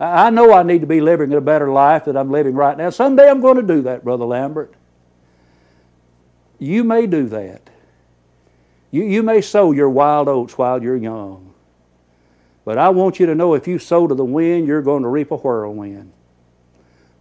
I 0.00 0.30
know 0.30 0.52
I 0.52 0.62
need 0.62 0.80
to 0.80 0.86
be 0.86 1.00
living 1.00 1.32
a 1.34 1.40
better 1.40 1.70
life 1.70 2.04
than 2.04 2.16
I'm 2.16 2.30
living 2.30 2.54
right 2.54 2.76
now. 2.78 2.90
Someday 2.90 3.28
I'm 3.28 3.40
going 3.40 3.56
to 3.56 3.62
do 3.62 3.82
that, 3.82 4.04
Brother 4.04 4.24
Lambert. 4.24 4.72
You 6.58 6.84
may 6.84 7.06
do 7.06 7.26
that. 7.28 7.68
You, 8.90 9.04
you 9.04 9.22
may 9.22 9.40
sow 9.40 9.72
your 9.72 9.90
wild 9.90 10.28
oats 10.28 10.56
while 10.56 10.82
you're 10.82 10.96
young. 10.96 11.52
But 12.64 12.78
I 12.78 12.88
want 12.90 13.20
you 13.20 13.26
to 13.26 13.34
know 13.34 13.54
if 13.54 13.66
you 13.66 13.78
sow 13.78 14.06
to 14.06 14.14
the 14.14 14.24
wind, 14.24 14.66
you're 14.66 14.82
going 14.82 15.02
to 15.02 15.08
reap 15.08 15.30
a 15.30 15.36
whirlwind. 15.36 16.12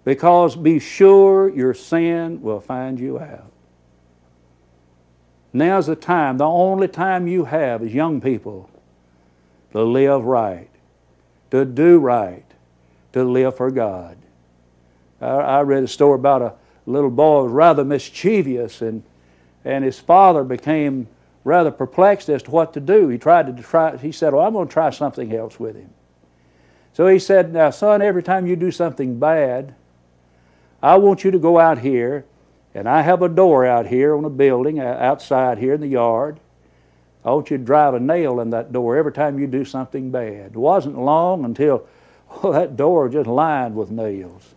Because 0.06 0.56
be 0.56 0.80
sure 0.80 1.50
your 1.50 1.74
sin 1.74 2.42
will 2.42 2.62
find 2.62 3.00
you 3.00 3.20
out. 3.20 3.52
Now's 5.52 5.88
the 5.88 5.96
time, 5.96 6.38
the 6.38 6.46
only 6.46 6.88
time 6.88 7.28
you 7.28 7.46
have 7.46 7.82
as 7.82 7.94
young 7.94 8.22
people 8.22 8.70
to 9.72 9.84
live 9.84 10.24
right, 10.24 10.70
to 11.52 11.66
do 11.66 12.00
right, 12.00 12.46
to 13.14 13.24
live 13.24 13.58
for 13.58 13.72
God. 13.72 14.18
I, 15.22 15.26
I 15.26 15.62
read 15.62 15.84
a 15.84 15.88
story 15.88 16.16
about 16.16 16.42
a 16.42 16.54
little 16.86 17.10
boy 17.10 17.40
who 17.40 17.44
was 17.46 17.54
rather 17.54 17.84
mischievous, 17.84 18.82
and, 18.82 19.04
and 19.66 19.84
his 19.84 20.00
father 20.00 20.44
became 20.44 21.08
rather 21.44 21.72
perplexed 21.72 22.30
as 22.30 22.44
to 22.44 22.52
what 22.52 22.74
to 22.74 22.80
do. 22.80 23.08
He 23.08 23.18
tried 23.18 23.56
to 23.56 23.64
try, 23.64 23.96
he 23.98 24.12
said, 24.12 24.34
Well, 24.34 24.46
I'm 24.46 24.54
going 24.54 24.68
to 24.68 24.74
try 24.74 24.90
something 24.90 25.34
else 25.34 25.60
with 25.60 25.76
him. 25.76 25.90
So 26.94 27.08
he 27.08 27.20
said, 27.20 27.54
Now, 27.54 27.70
son, 27.70 28.02
every 28.02 28.24
time 28.24 28.48
you 28.48 28.56
do 28.56 28.72
something 28.72 29.20
bad, 29.20 29.76
I 30.82 30.98
want 30.98 31.24
you 31.24 31.32
to 31.32 31.40
go 31.40 31.60
out 31.60 31.80
here, 31.80 32.26
and 32.74 32.88
I 32.88 33.02
have 33.02 33.22
a 33.22 33.30
door 33.30 33.66
out 33.66 33.88
here 33.88 34.16
on 34.16 34.26
a 34.26 34.30
building 34.30 34.80
uh, 34.80 34.98
outside 35.00 35.58
here 35.58 35.74
in 35.74 35.82
the 35.82 35.88
yard. 35.88 36.40
I 37.28 37.32
want 37.32 37.52
you 37.52 37.58
to 37.58 37.64
drive 37.64 37.94
a 37.94 38.00
nail 38.00 38.40
in 38.40 38.52
that 38.52 38.72
door 38.72 38.96
every 38.96 39.12
time 39.12 39.38
you 39.38 39.48
do 39.48 39.66
something 39.66 40.12
bad. 40.12 40.52
It 40.52 40.56
wasn't 40.56 40.98
long 40.98 41.44
until 41.44 41.86
oh, 42.32 42.54
that 42.54 42.78
door 42.78 43.10
just 43.10 43.28
lined 43.28 43.76
with 43.76 43.92
nails. 43.92 44.56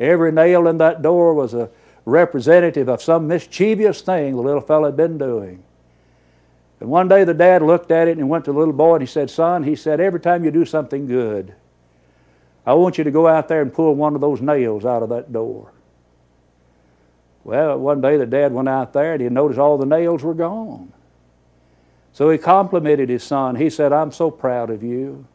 Every 0.00 0.32
nail 0.32 0.68
in 0.68 0.78
that 0.78 1.02
door 1.02 1.34
was 1.34 1.52
a 1.52 1.68
representative 2.06 2.88
of 2.88 3.02
some 3.02 3.28
mischievous 3.28 4.00
thing 4.00 4.36
the 4.36 4.40
little 4.40 4.62
fellow 4.62 4.86
had 4.86 4.96
been 4.96 5.18
doing. 5.18 5.62
And 6.80 6.88
one 6.88 7.08
day 7.08 7.24
the 7.24 7.34
dad 7.34 7.60
looked 7.60 7.90
at 7.90 8.08
it 8.08 8.16
and 8.16 8.26
went 8.26 8.46
to 8.46 8.52
the 8.52 8.58
little 8.58 8.72
boy 8.72 8.94
and 8.94 9.02
he 9.02 9.06
said, 9.06 9.28
Son, 9.28 9.62
he 9.62 9.76
said, 9.76 10.00
every 10.00 10.18
time 10.18 10.46
you 10.46 10.50
do 10.50 10.64
something 10.64 11.06
good, 11.06 11.54
I 12.64 12.72
want 12.72 12.96
you 12.96 13.04
to 13.04 13.10
go 13.10 13.28
out 13.28 13.48
there 13.48 13.60
and 13.60 13.70
pull 13.70 13.94
one 13.94 14.14
of 14.14 14.22
those 14.22 14.40
nails 14.40 14.86
out 14.86 15.02
of 15.02 15.10
that 15.10 15.30
door. 15.30 15.70
Well, 17.44 17.78
one 17.78 18.00
day 18.00 18.16
the 18.16 18.24
dad 18.24 18.50
went 18.54 18.70
out 18.70 18.94
there 18.94 19.12
and 19.12 19.20
he 19.20 19.28
noticed 19.28 19.60
all 19.60 19.76
the 19.76 19.84
nails 19.84 20.22
were 20.22 20.32
gone. 20.32 20.90
So 22.12 22.30
he 22.30 22.38
complimented 22.38 23.08
his 23.08 23.24
son. 23.24 23.56
He 23.56 23.70
said, 23.70 23.92
I'm 23.92 24.12
so 24.12 24.30
proud 24.30 24.70
of 24.70 24.82
you. 24.82 25.26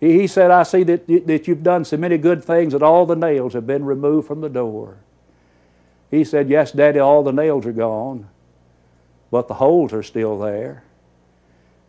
He, 0.00 0.26
said, 0.26 0.50
I 0.50 0.64
see 0.64 0.82
that, 0.84 1.06
that 1.26 1.46
you've 1.46 1.62
done 1.62 1.84
so 1.84 1.96
many 1.96 2.18
good 2.18 2.42
things 2.42 2.72
that 2.72 2.82
all 2.82 3.06
the 3.06 3.14
nails 3.14 3.52
have 3.52 3.66
been 3.66 3.84
removed 3.84 4.26
from 4.26 4.40
the 4.40 4.48
door. 4.48 4.96
He 6.10 6.24
said, 6.24 6.48
Yes, 6.48 6.72
Daddy, 6.72 6.98
all 6.98 7.22
the 7.22 7.32
nails 7.32 7.66
are 7.66 7.72
gone 7.72 8.28
but 9.32 9.48
the 9.48 9.54
holes 9.54 9.94
are 9.94 10.02
still 10.02 10.38
there. 10.38 10.84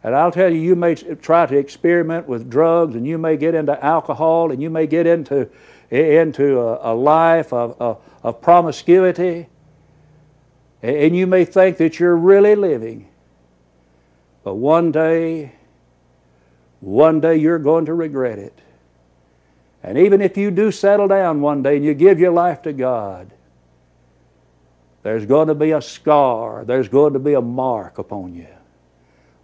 And 0.02 0.16
I'll 0.16 0.32
tell 0.32 0.52
you, 0.52 0.60
you 0.60 0.76
may 0.78 0.96
try 0.96 1.46
to 1.46 1.58
experiment 1.58 2.26
with 2.26 2.50
drugs 2.50 2.96
and 2.96 3.06
you 3.06 3.18
may 3.18 3.36
get 3.36 3.54
into 3.54 3.84
alcohol 3.84 4.52
and 4.52 4.62
you 4.62 4.70
may 4.70 4.88
get 4.88 5.06
into, 5.06 5.50
into 5.92 6.60
a, 6.60 6.94
a 6.94 6.96
life 6.96 7.52
of, 7.52 7.80
of, 7.82 8.02
of 8.24 8.42
promiscuity. 8.42 9.48
And 10.82 11.16
you 11.16 11.28
may 11.28 11.44
think 11.44 11.78
that 11.78 12.00
you're 12.00 12.16
really 12.16 12.56
living. 12.56 13.10
But 14.44 14.56
one 14.56 14.92
day, 14.92 15.54
one 16.82 17.22
day 17.22 17.38
you're 17.38 17.60
going 17.60 17.86
to 17.86 17.94
regret 17.94 18.40
it. 18.40 18.60
And 19.82 19.98
even 19.98 20.22
if 20.22 20.38
you 20.38 20.52
do 20.52 20.72
settle 20.72 21.08
down 21.08 21.42
one 21.42 21.64
day 21.64 21.78
and 21.78 21.86
you 21.86 21.94
give 21.94 22.20
your 22.20 22.32
life 22.32 22.62
to 22.64 22.74
God, 22.74 23.32
there's 25.04 25.26
going 25.26 25.50
to 25.50 25.56
be 25.56 25.72
a 25.72 25.82
scar. 25.82 26.64
There's 26.64 26.88
going 26.88 27.14
to 27.14 27.20
be 27.20 27.34
a 27.34 27.42
mark 27.42 27.98
upon 27.98 28.34
you. 28.36 28.48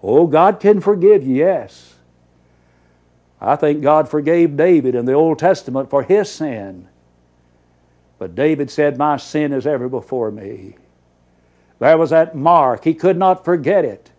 Oh, 0.02 0.28
God 0.28 0.62
can 0.62 0.80
forgive 0.80 1.26
you, 1.26 1.36
yes. 1.36 1.96
I 3.42 3.58
think 3.58 3.82
God 3.82 4.10
forgave 4.10 4.56
David 4.56 4.96
in 4.96 5.06
the 5.06 5.14
Old 5.14 5.40
Testament 5.40 5.90
for 5.90 6.04
his 6.04 6.30
sin. 6.30 6.88
But 8.18 8.36
David 8.36 8.70
said, 8.70 8.98
My 8.98 9.18
sin 9.18 9.54
is 9.54 9.68
ever 9.68 9.88
before 9.90 10.32
me. 10.32 10.76
There 11.80 11.98
was 11.98 12.10
that 12.10 12.36
mark. 12.36 12.84
He 12.84 12.94
could 12.94 13.18
not 13.18 13.46
forget 13.46 13.86
it. 13.86 14.12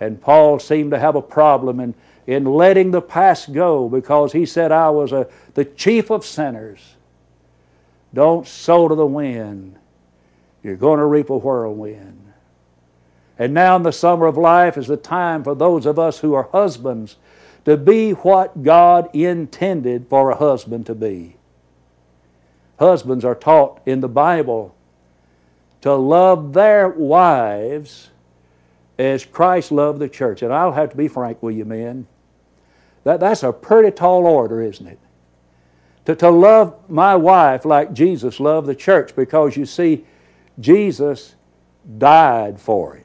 And 0.00 0.20
Paul 0.20 0.58
seemed 0.58 0.90
to 0.90 0.98
have 0.98 1.14
a 1.14 1.22
problem 1.22 1.80
in, 1.80 1.94
in 2.26 2.44
letting 2.44 2.90
the 2.90 3.02
past 3.02 3.52
go 3.52 3.88
because 3.88 4.32
he 4.32 4.46
said, 4.46 4.72
I 4.72 4.90
was 4.90 5.12
a, 5.12 5.28
the 5.54 5.64
chief 5.64 6.10
of 6.10 6.24
sinners. 6.24 6.96
Don't 8.12 8.46
sow 8.46 8.88
to 8.88 8.94
the 8.94 9.06
wind. 9.06 9.76
You're 10.62 10.76
going 10.76 10.98
to 10.98 11.06
reap 11.06 11.30
a 11.30 11.36
whirlwind. 11.36 12.32
And 13.38 13.52
now 13.52 13.76
in 13.76 13.82
the 13.82 13.92
summer 13.92 14.26
of 14.26 14.36
life 14.36 14.76
is 14.76 14.86
the 14.86 14.96
time 14.96 15.42
for 15.42 15.54
those 15.54 15.86
of 15.86 15.98
us 15.98 16.20
who 16.20 16.34
are 16.34 16.48
husbands 16.52 17.16
to 17.64 17.76
be 17.76 18.12
what 18.12 18.62
God 18.62 19.08
intended 19.14 20.06
for 20.08 20.30
a 20.30 20.36
husband 20.36 20.86
to 20.86 20.94
be. 20.94 21.36
Husbands 22.78 23.24
are 23.24 23.34
taught 23.34 23.80
in 23.86 24.00
the 24.00 24.08
Bible 24.08 24.74
to 25.80 25.94
love 25.94 26.52
their 26.52 26.88
wives 26.88 28.10
as 28.98 29.24
Christ 29.24 29.72
loved 29.72 29.98
the 29.98 30.08
church. 30.08 30.42
And 30.42 30.52
I'll 30.52 30.72
have 30.72 30.90
to 30.90 30.96
be 30.96 31.08
frank 31.08 31.42
with 31.42 31.56
you, 31.56 31.64
men. 31.64 32.06
That, 33.04 33.20
that's 33.20 33.42
a 33.42 33.52
pretty 33.52 33.90
tall 33.90 34.26
order, 34.26 34.62
isn't 34.62 34.86
it? 34.86 34.98
To, 36.06 36.14
to 36.16 36.30
love 36.30 36.88
my 36.88 37.16
wife 37.16 37.64
like 37.64 37.92
Jesus 37.92 38.38
loved 38.38 38.66
the 38.66 38.74
church 38.74 39.16
because 39.16 39.56
you 39.56 39.66
see, 39.66 40.04
Jesus 40.60 41.34
died 41.98 42.60
for 42.60 42.96
it. 42.96 43.04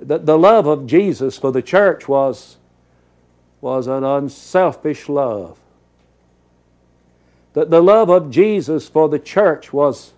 The, 0.00 0.18
the 0.18 0.38
love 0.38 0.66
of 0.66 0.86
Jesus 0.86 1.36
for 1.36 1.52
the 1.52 1.62
church 1.62 2.08
was, 2.08 2.56
was 3.60 3.86
an 3.86 4.04
unselfish 4.04 5.08
love. 5.08 5.58
The, 7.52 7.64
the 7.64 7.82
love 7.82 8.08
of 8.08 8.30
Jesus 8.30 8.88
for 8.88 9.08
the 9.08 9.18
church 9.18 9.72
was 9.72 10.12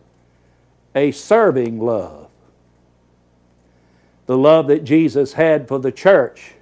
a 0.95 1.11
serving 1.13 1.81
love. 1.81 2.30
The 4.31 4.39
love 4.39 4.69
that 4.69 4.85
Jesus 4.85 5.33
had 5.33 5.67
for 5.67 5.81
the 5.81 5.91
church 5.91 6.53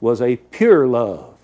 was 0.00 0.20
a 0.20 0.34
pure 0.34 0.88
love. 0.88 1.36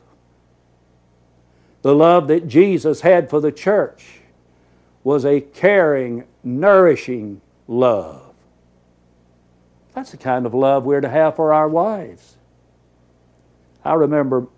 The 1.83 1.94
love 1.94 2.26
that 2.26 2.49
Jesus 2.49 3.02
had 3.02 3.30
for 3.30 3.40
the 3.40 3.52
church 3.52 4.23
was 5.04 5.25
a 5.25 5.40
caring, 5.40 6.25
nourishing 6.42 7.42
love. 7.68 8.35
That's 9.94 10.11
the 10.11 10.16
kind 10.16 10.47
of 10.47 10.52
love 10.52 10.85
we're 10.85 11.00
to 11.00 11.09
have 11.09 11.37
for 11.37 11.54
our 11.54 11.68
wives. 11.68 12.37
I 13.85 13.94
remember 13.94 14.49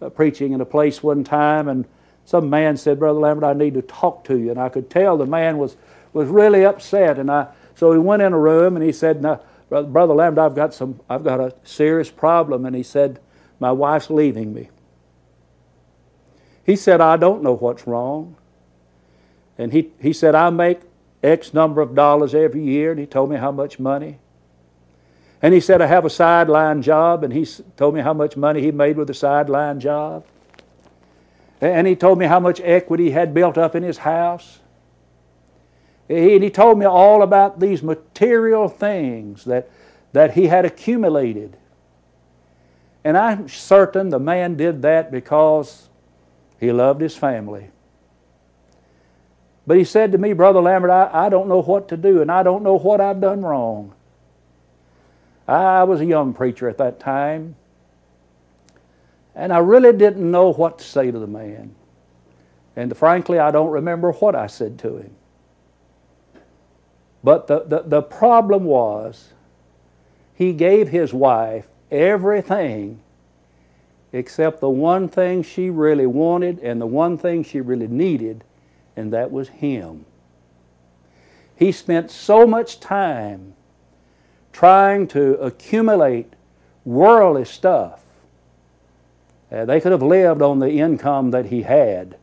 uh, 0.00 0.08
preaching 0.08 0.52
in 0.52 0.62
a 0.62 0.64
place 0.64 1.02
one 1.02 1.24
time, 1.24 1.68
and 1.68 1.84
some 2.24 2.48
man 2.48 2.78
said, 2.78 2.98
Brother 2.98 3.18
Lambert, 3.18 3.44
I 3.44 3.52
need 3.52 3.74
to 3.74 3.82
talk 3.82 4.24
to 4.24 4.38
you. 4.38 4.50
And 4.50 4.58
I 4.58 4.70
could 4.70 4.88
tell 4.88 5.18
the 5.18 5.26
man 5.26 5.58
was, 5.58 5.76
was 6.14 6.26
really 6.26 6.64
upset. 6.64 7.18
And 7.18 7.30
I, 7.30 7.48
so 7.74 7.92
he 7.92 7.98
went 7.98 8.22
in 8.22 8.32
a 8.32 8.38
room 8.38 8.76
and 8.76 8.82
he 8.82 8.92
said, 8.92 9.20
now, 9.20 9.42
Brother 9.68 10.14
Lambert, 10.14 10.44
I've 10.44 10.54
got, 10.54 10.74
some, 10.74 11.00
I've 11.08 11.24
got 11.24 11.40
a 11.40 11.54
serious 11.64 12.10
problem. 12.10 12.64
And 12.64 12.76
he 12.76 12.82
said, 12.82 13.20
My 13.58 13.72
wife's 13.72 14.10
leaving 14.10 14.54
me. 14.54 14.70
He 16.64 16.76
said, 16.76 17.00
I 17.00 17.16
don't 17.16 17.42
know 17.42 17.54
what's 17.54 17.86
wrong. 17.86 18.36
And 19.58 19.72
he, 19.72 19.90
he 20.00 20.12
said, 20.12 20.34
I 20.34 20.50
make 20.50 20.80
X 21.22 21.54
number 21.54 21.80
of 21.80 21.94
dollars 21.94 22.34
every 22.34 22.62
year. 22.62 22.90
And 22.90 23.00
he 23.00 23.06
told 23.06 23.30
me 23.30 23.36
how 23.36 23.50
much 23.50 23.78
money. 23.78 24.18
And 25.42 25.52
he 25.52 25.60
said, 25.60 25.80
I 25.82 25.86
have 25.86 26.04
a 26.04 26.10
sideline 26.10 26.82
job. 26.82 27.24
And 27.24 27.32
he 27.32 27.46
told 27.76 27.94
me 27.94 28.00
how 28.00 28.12
much 28.14 28.36
money 28.36 28.60
he 28.60 28.70
made 28.70 28.96
with 28.96 29.08
the 29.08 29.14
sideline 29.14 29.80
job. 29.80 30.24
And 31.60 31.86
he 31.86 31.96
told 31.96 32.18
me 32.18 32.26
how 32.26 32.38
much 32.38 32.60
equity 32.60 33.04
he 33.04 33.10
had 33.12 33.32
built 33.32 33.56
up 33.56 33.74
in 33.74 33.82
his 33.82 33.98
house. 33.98 34.60
And 36.08 36.42
he 36.42 36.50
told 36.50 36.78
me 36.78 36.86
all 36.86 37.22
about 37.22 37.58
these 37.58 37.82
material 37.82 38.68
things 38.68 39.44
that, 39.44 39.68
that 40.12 40.34
he 40.34 40.46
had 40.46 40.64
accumulated. 40.64 41.56
And 43.04 43.16
I'm 43.16 43.48
certain 43.48 44.10
the 44.10 44.18
man 44.18 44.56
did 44.56 44.82
that 44.82 45.10
because 45.10 45.88
he 46.58 46.72
loved 46.72 47.00
his 47.00 47.16
family. 47.16 47.70
But 49.66 49.78
he 49.78 49.84
said 49.84 50.12
to 50.12 50.18
me, 50.18 50.32
Brother 50.32 50.60
Lambert, 50.60 50.90
I, 50.90 51.10
I 51.12 51.28
don't 51.28 51.48
know 51.48 51.60
what 51.60 51.88
to 51.88 51.96
do 51.96 52.22
and 52.22 52.30
I 52.30 52.42
don't 52.42 52.62
know 52.62 52.78
what 52.78 53.00
I've 53.00 53.20
done 53.20 53.42
wrong. 53.42 53.92
I 55.48 55.84
was 55.84 56.00
a 56.00 56.04
young 56.04 56.34
preacher 56.34 56.68
at 56.68 56.78
that 56.78 57.00
time. 57.00 57.56
And 59.34 59.52
I 59.52 59.58
really 59.58 59.92
didn't 59.92 60.28
know 60.28 60.52
what 60.52 60.78
to 60.78 60.84
say 60.84 61.10
to 61.10 61.18
the 61.18 61.26
man. 61.26 61.74
And 62.74 62.96
frankly, 62.96 63.38
I 63.38 63.50
don't 63.50 63.70
remember 63.70 64.12
what 64.12 64.34
I 64.34 64.46
said 64.46 64.78
to 64.80 64.96
him. 64.98 65.14
But 67.26 67.48
the, 67.48 67.64
the, 67.64 67.82
the 67.84 68.02
problem 68.02 68.66
was, 68.66 69.32
he 70.32 70.52
gave 70.52 70.90
his 70.90 71.12
wife 71.12 71.66
everything 71.90 73.00
except 74.12 74.60
the 74.60 74.70
one 74.70 75.08
thing 75.08 75.42
she 75.42 75.68
really 75.68 76.06
wanted 76.06 76.60
and 76.60 76.80
the 76.80 76.86
one 76.86 77.18
thing 77.18 77.42
she 77.42 77.60
really 77.60 77.88
needed, 77.88 78.44
and 78.94 79.12
that 79.12 79.32
was 79.32 79.48
him. 79.48 80.04
He 81.56 81.72
spent 81.72 82.12
so 82.12 82.46
much 82.46 82.78
time 82.78 83.54
trying 84.52 85.08
to 85.08 85.32
accumulate 85.38 86.32
worldly 86.84 87.44
stuff. 87.44 88.04
Uh, 89.50 89.64
they 89.64 89.80
could 89.80 89.90
have 89.90 90.00
lived 90.00 90.42
on 90.42 90.60
the 90.60 90.70
income 90.70 91.32
that 91.32 91.46
he 91.46 91.62
had 91.62 92.18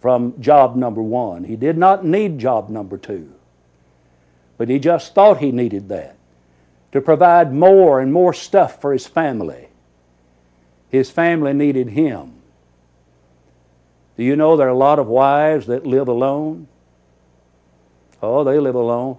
from 0.00 0.34
job 0.40 0.74
number 0.74 1.00
one. 1.00 1.44
He 1.44 1.54
did 1.54 1.78
not 1.78 2.04
need 2.04 2.40
job 2.40 2.68
number 2.68 2.98
two, 2.98 3.32
but 4.58 4.68
he 4.68 4.78
just 4.78 5.14
thought 5.14 5.38
he 5.38 5.52
needed 5.52 5.88
that 5.88 6.16
to 6.92 7.00
provide 7.00 7.54
more 7.54 8.00
and 8.00 8.12
more 8.12 8.34
stuff 8.34 8.80
for 8.80 8.92
his 8.92 9.06
family. 9.06 9.68
His 10.90 11.10
family 11.10 11.52
needed 11.52 11.90
him. 11.90 12.34
Do 14.16 14.24
you 14.24 14.34
know 14.34 14.56
there 14.56 14.66
are 14.66 14.70
a 14.70 14.76
lot 14.76 14.98
of 14.98 15.06
wives 15.06 15.66
that 15.66 15.86
live 15.86 16.08
alone? 16.08 16.66
Oh, 18.20 18.42
they 18.42 18.58
live 18.58 18.74
alone. 18.74 19.18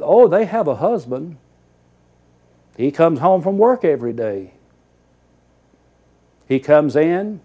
Oh, 0.00 0.28
they 0.28 0.46
have 0.46 0.66
a 0.66 0.76
husband. 0.76 1.36
He 2.76 2.90
comes 2.90 3.18
home 3.18 3.42
from 3.42 3.58
work 3.58 3.84
every 3.84 4.14
day. 4.14 4.52
He 6.48 6.58
comes 6.58 6.96
in, 6.96 7.40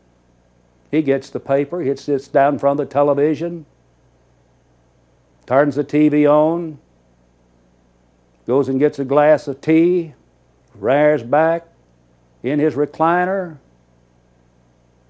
he 0.89 1.01
gets 1.01 1.29
the 1.29 1.39
paper, 1.39 1.82
he 1.82 1.96
sits 1.96 2.27
down 2.27 2.53
in 2.53 2.60
front 2.60 2.79
of 2.79 2.88
the 2.88 2.94
television, 2.94 3.65
turns 5.47 5.75
the 5.75 5.83
TV 5.83 6.29
on, 6.29 6.77
goes 8.45 8.69
and 8.69 8.79
gets 8.79 8.99
a 8.99 9.05
glass 9.05 9.47
of 9.47 9.59
tea, 9.61 10.13
rears 10.75 11.23
back 11.23 11.65
in 12.43 12.59
his 12.59 12.75
recliner, 12.75 13.57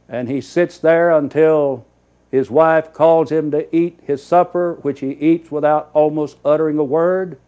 and 0.07 0.29
he 0.29 0.39
sits 0.39 0.77
there 0.77 1.11
until 1.11 1.85
his 2.31 2.49
wife 2.49 2.93
calls 2.93 3.31
him 3.31 3.51
to 3.51 3.75
eat 3.75 3.99
his 4.03 4.23
supper, 4.23 4.75
which 4.81 4.99
he 4.99 5.11
eats 5.11 5.51
without 5.51 5.89
almost 5.93 6.37
uttering 6.45 6.77
a 6.77 6.83
word. 6.83 7.39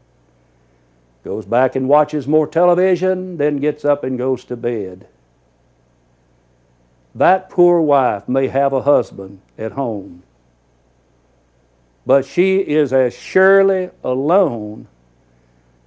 Goes 1.23 1.45
back 1.45 1.75
and 1.75 1.87
watches 1.87 2.27
more 2.27 2.47
television, 2.47 3.37
then 3.37 3.57
gets 3.57 3.85
up 3.85 4.03
and 4.03 4.17
goes 4.17 4.43
to 4.45 4.55
bed. 4.55 5.07
That 7.13 7.49
poor 7.49 7.81
wife 7.81 8.27
may 8.27 8.47
have 8.47 8.71
a 8.71 8.83
husband 8.83 9.41
at 9.57 9.73
home, 9.73 10.23
but 12.09 12.25
she 12.25 12.57
is 12.57 12.91
as 12.91 13.15
surely 13.15 13.91
alone 14.03 14.87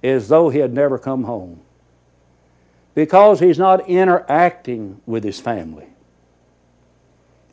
as 0.01 0.29
though 0.29 0.47
he 0.47 0.59
had 0.59 0.73
never 0.73 0.97
come 0.97 1.25
home 1.25 1.59
because 2.95 3.41
he's 3.41 3.59
not 3.59 3.89
interacting 3.89 5.01
with 5.05 5.21
his 5.21 5.41
family. 5.41 5.87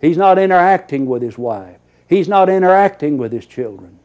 He's 0.00 0.17
not 0.17 0.39
interacting 0.39 1.07
with 1.07 1.21
his 1.21 1.37
wife. 1.37 1.79
He's 2.09 2.29
not 2.29 2.49
interacting 2.49 3.19
with 3.19 3.33
his 3.33 3.45
children. 3.45 3.99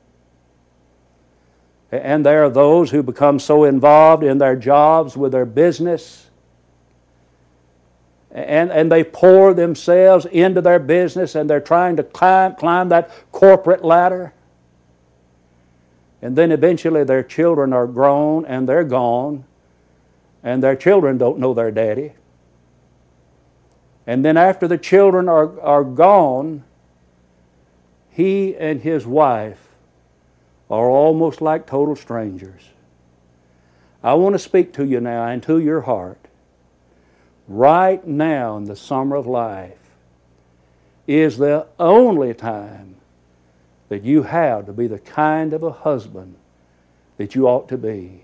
And 1.91 2.25
there 2.25 2.43
are 2.43 2.49
those 2.49 2.89
who 2.89 3.03
become 3.03 3.37
so 3.37 3.65
involved 3.65 4.23
in 4.23 4.39
their 4.39 4.55
jobs, 4.55 5.15
with 5.15 5.31
their 5.31 5.45
business, 5.45 6.31
and, 8.31 8.71
and 8.71 8.91
they 8.91 9.03
pour 9.03 9.53
themselves 9.53 10.25
into 10.25 10.59
their 10.59 10.79
business 10.79 11.35
and 11.35 11.47
they're 11.47 11.59
trying 11.59 11.97
to 11.97 12.03
climb, 12.03 12.55
climb 12.55 12.89
that 12.89 13.11
corporate 13.31 13.85
ladder. 13.85 14.33
And 16.21 16.35
then 16.35 16.51
eventually 16.51 17.03
their 17.03 17.23
children 17.23 17.73
are 17.73 17.87
grown 17.87 18.45
and 18.45 18.67
they're 18.67 18.83
gone, 18.83 19.43
and 20.43 20.63
their 20.63 20.75
children 20.75 21.17
don't 21.17 21.39
know 21.39 21.53
their 21.53 21.71
daddy. 21.71 22.13
And 24.07 24.23
then 24.23 24.37
after 24.37 24.67
the 24.67 24.77
children 24.77 25.27
are, 25.27 25.59
are 25.61 25.83
gone, 25.83 26.63
he 28.09 28.55
and 28.55 28.81
his 28.81 29.05
wife 29.05 29.67
are 30.69 30.89
almost 30.89 31.41
like 31.41 31.67
total 31.67 31.95
strangers. 31.95 32.69
I 34.03 34.13
want 34.13 34.33
to 34.33 34.39
speak 34.39 34.71
to 34.73 34.85
you 34.85 34.99
now 34.99 35.25
and 35.25 35.41
to 35.43 35.59
your 35.59 35.81
heart. 35.81 36.19
Right 37.47 38.05
now 38.05 38.57
in 38.57 38.65
the 38.65 38.75
summer 38.75 39.15
of 39.15 39.27
life 39.27 39.77
is 41.07 41.37
the 41.37 41.67
only 41.79 42.33
time 42.33 42.95
that 43.89 44.03
you 44.03 44.23
have 44.23 44.65
to 44.65 44.73
be 44.73 44.87
the 44.87 44.99
kind 44.99 45.53
of 45.53 45.63
a 45.63 45.71
husband 45.71 46.35
that 47.17 47.35
you 47.35 47.47
ought 47.47 47.69
to 47.69 47.77
be. 47.77 48.21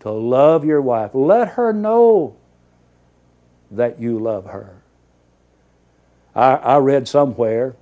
To 0.00 0.10
love 0.10 0.64
your 0.64 0.80
wife. 0.80 1.10
Let 1.12 1.48
her 1.48 1.72
know 1.72 2.36
that 3.70 4.00
you 4.00 4.18
love 4.18 4.46
her. 4.46 4.76
I, 6.34 6.54
I 6.54 6.76
read 6.78 7.06
somewhere 7.06 7.74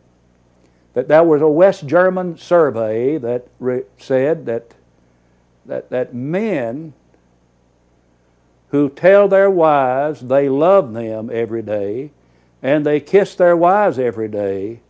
that 0.95 1.09
there 1.09 1.23
was 1.23 1.43
a 1.43 1.49
West 1.49 1.87
German 1.87 2.37
survey 2.39 3.19
that 3.19 3.47
re- 3.61 3.85
said 3.99 4.47
that, 4.47 4.75
that, 5.67 5.91
that 5.91 6.15
men 6.15 6.95
who 8.71 8.89
tell 8.89 9.29
their 9.29 9.51
wives 9.51 10.23
they 10.23 10.49
love 10.49 10.93
them 10.93 11.31
every 11.33 11.63
day 11.63 12.11
and 12.63 12.85
they 12.85 13.01
kiss 13.01 13.35
their 13.35 13.57
wives 13.57 13.99
every 13.99 14.29
day 14.29 14.81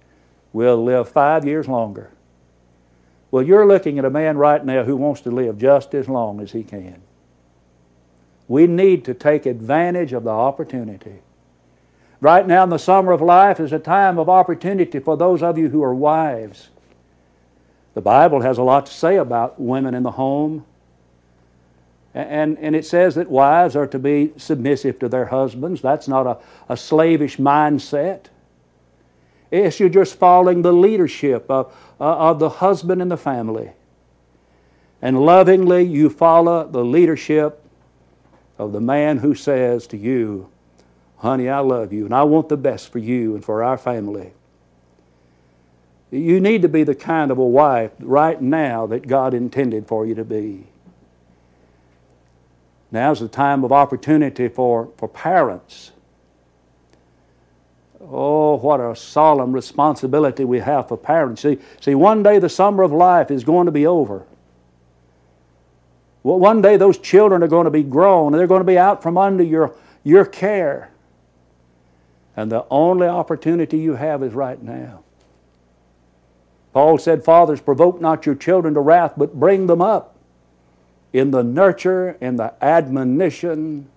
will 0.53 0.83
live 0.83 1.09
five 1.09 1.45
years 1.45 1.69
longer. 1.69 2.11
Well, 3.31 3.43
you're 3.43 3.67
looking 3.67 3.99
at 3.99 4.05
a 4.05 4.11
man 4.11 4.39
right 4.39 4.65
now 4.65 4.85
who 4.85 4.97
wants 4.97 5.21
to 5.23 5.31
live 5.31 5.59
just 5.59 5.95
as 5.95 6.09
long 6.09 6.41
as 6.41 6.53
he 6.53 6.65
can. 6.65 7.03
We 8.47 8.67
need 8.67 9.05
to 9.05 9.15
take 9.15 9.45
advantage 9.45 10.15
of 10.15 10.25
the 10.25 10.31
opportunity. 10.31 11.21
Right 12.21 12.47
now, 12.47 12.65
in 12.65 12.71
the 12.71 12.79
summer 12.79 13.13
of 13.13 13.21
life, 13.21 13.61
is 13.61 13.73
a 13.73 13.79
time 13.79 14.19
of 14.19 14.29
opportunity 14.29 14.99
for 14.99 15.17
those 15.17 15.43
of 15.43 15.59
you 15.59 15.69
who 15.69 15.83
are 15.83 15.95
wives. 15.95 16.71
The 17.95 18.01
Bible 18.01 18.41
has 18.41 18.59
a 18.59 18.63
lot 18.63 18.87
to 18.87 18.93
say 18.93 19.17
about 19.17 19.61
women 19.61 19.95
in 19.95 20.03
the 20.03 20.13
home. 20.13 20.65
And, 22.15 22.59
and 22.59 22.75
it 22.75 22.87
says 22.87 23.15
that 23.17 23.29
wives 23.29 23.77
are 23.77 23.87
to 23.87 23.99
be 23.99 24.33
submissive 24.37 24.99
to 25.01 25.09
their 25.09 25.27
husbands. 25.27 25.83
That's 25.83 26.09
not 26.09 26.27
a, 26.27 26.39
a 26.69 26.77
slavish 26.77 27.37
mindset. 27.37 28.27
It's 29.51 29.81
you're 29.81 29.89
just 29.89 30.17
following 30.17 30.63
the 30.63 30.73
leadership 30.73 31.51
of, 31.51 31.75
uh, 32.01 32.05
of 32.05 32.39
the 32.39 32.49
husband 32.49 33.01
in 33.01 33.09
the 33.09 33.17
family. 33.17 33.71
And 35.01 35.21
lovingly, 35.21 35.85
you 35.85 36.11
follow 36.11 36.67
the 36.67 36.85
leadership 36.85 37.63
of 38.59 38.73
the 38.73 38.81
man 38.81 39.19
who 39.19 39.35
says 39.35 39.87
to 39.89 39.97
you, 39.97 40.51
Honey, 41.19 41.49
I 41.49 41.59
love 41.61 41.93
you, 41.93 42.05
and 42.05 42.15
I 42.15 42.23
want 42.23 42.49
the 42.49 42.57
best 42.57 42.93
for 42.93 42.99
you 42.99 43.35
and 43.35 43.45
for 43.45 43.63
our 43.63 43.77
family. 43.77 44.33
You 46.11 46.41
need 46.41 46.63
to 46.63 46.69
be 46.69 46.85
the 46.85 46.95
kind 46.95 47.31
of 47.31 47.39
a 47.39 47.45
wife 47.45 47.91
right 47.99 48.41
now 48.41 48.87
that 48.87 49.07
God 49.09 49.35
intended 49.35 49.87
for 49.87 50.07
you 50.07 50.15
to 50.15 50.25
be. 50.25 50.67
Now's 52.91 53.21
the 53.21 53.29
time 53.29 53.65
of 53.65 53.73
opportunity 53.73 54.49
for, 54.49 54.91
for 54.97 55.09
parents. 55.09 55.93
Oh, 58.01 58.57
what 58.57 58.81
a 58.81 58.95
solemn 58.95 59.53
responsibility 59.53 60.45
we 60.45 60.61
have 60.61 60.89
for 60.89 60.97
parents. 60.97 61.43
See, 61.43 61.59
see, 61.81 61.95
one 61.95 62.23
day 62.23 62.39
the 62.39 62.49
summer 62.49 62.83
of 62.83 62.93
life 62.93 63.31
is 63.31 63.45
going 63.45 63.67
to 63.67 63.73
be 63.73 63.87
over. 63.87 64.25
Well, 66.23 66.39
one 66.39 66.63
day 66.63 66.77
those 66.77 66.99
children 66.99 67.43
are 67.43 67.49
going 67.49 67.65
to 67.65 67.71
be 67.71 67.83
grown 67.83 68.33
and 68.33 68.41
they're 68.41 68.47
going 68.47 68.61
to 68.61 68.65
be 68.65 68.79
out 68.79 69.03
from 69.03 69.19
under 69.19 69.43
your, 69.43 69.75
your 70.05 70.25
care. 70.25 70.91
And 72.37 72.53
the 72.53 72.67
only 72.71 73.09
opportunity 73.09 73.79
you 73.79 73.95
have 73.97 74.23
is 74.23 74.33
right 74.33 74.63
now. 74.63 75.03
Paul 76.73 76.99
said, 76.99 77.25
Fathers, 77.25 77.61
provoke 77.61 78.01
not 78.01 78.27
your 78.27 78.37
children 78.37 78.75
to 78.75 78.81
wrath, 78.81 79.15
but 79.17 79.35
bring 79.35 79.67
them 79.67 79.81
up 79.81 80.15
in 81.13 81.31
the 81.31 81.43
nurture 81.43 82.17
and 82.21 82.39
the 82.39 82.55
admonition 82.63 83.89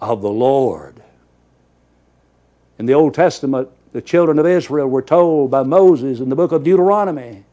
of 0.00 0.22
the 0.22 0.30
Lord. 0.30 1.02
In 2.78 2.86
the 2.86 2.94
Old 2.94 3.14
Testament, 3.14 3.68
the 3.92 4.02
children 4.02 4.38
of 4.38 4.46
Israel 4.46 4.88
were 4.88 5.02
told 5.02 5.50
by 5.50 5.62
Moses 5.62 6.20
in 6.20 6.28
the 6.28 6.36
book 6.36 6.52
of 6.52 6.64
Deuteronomy 6.64 7.44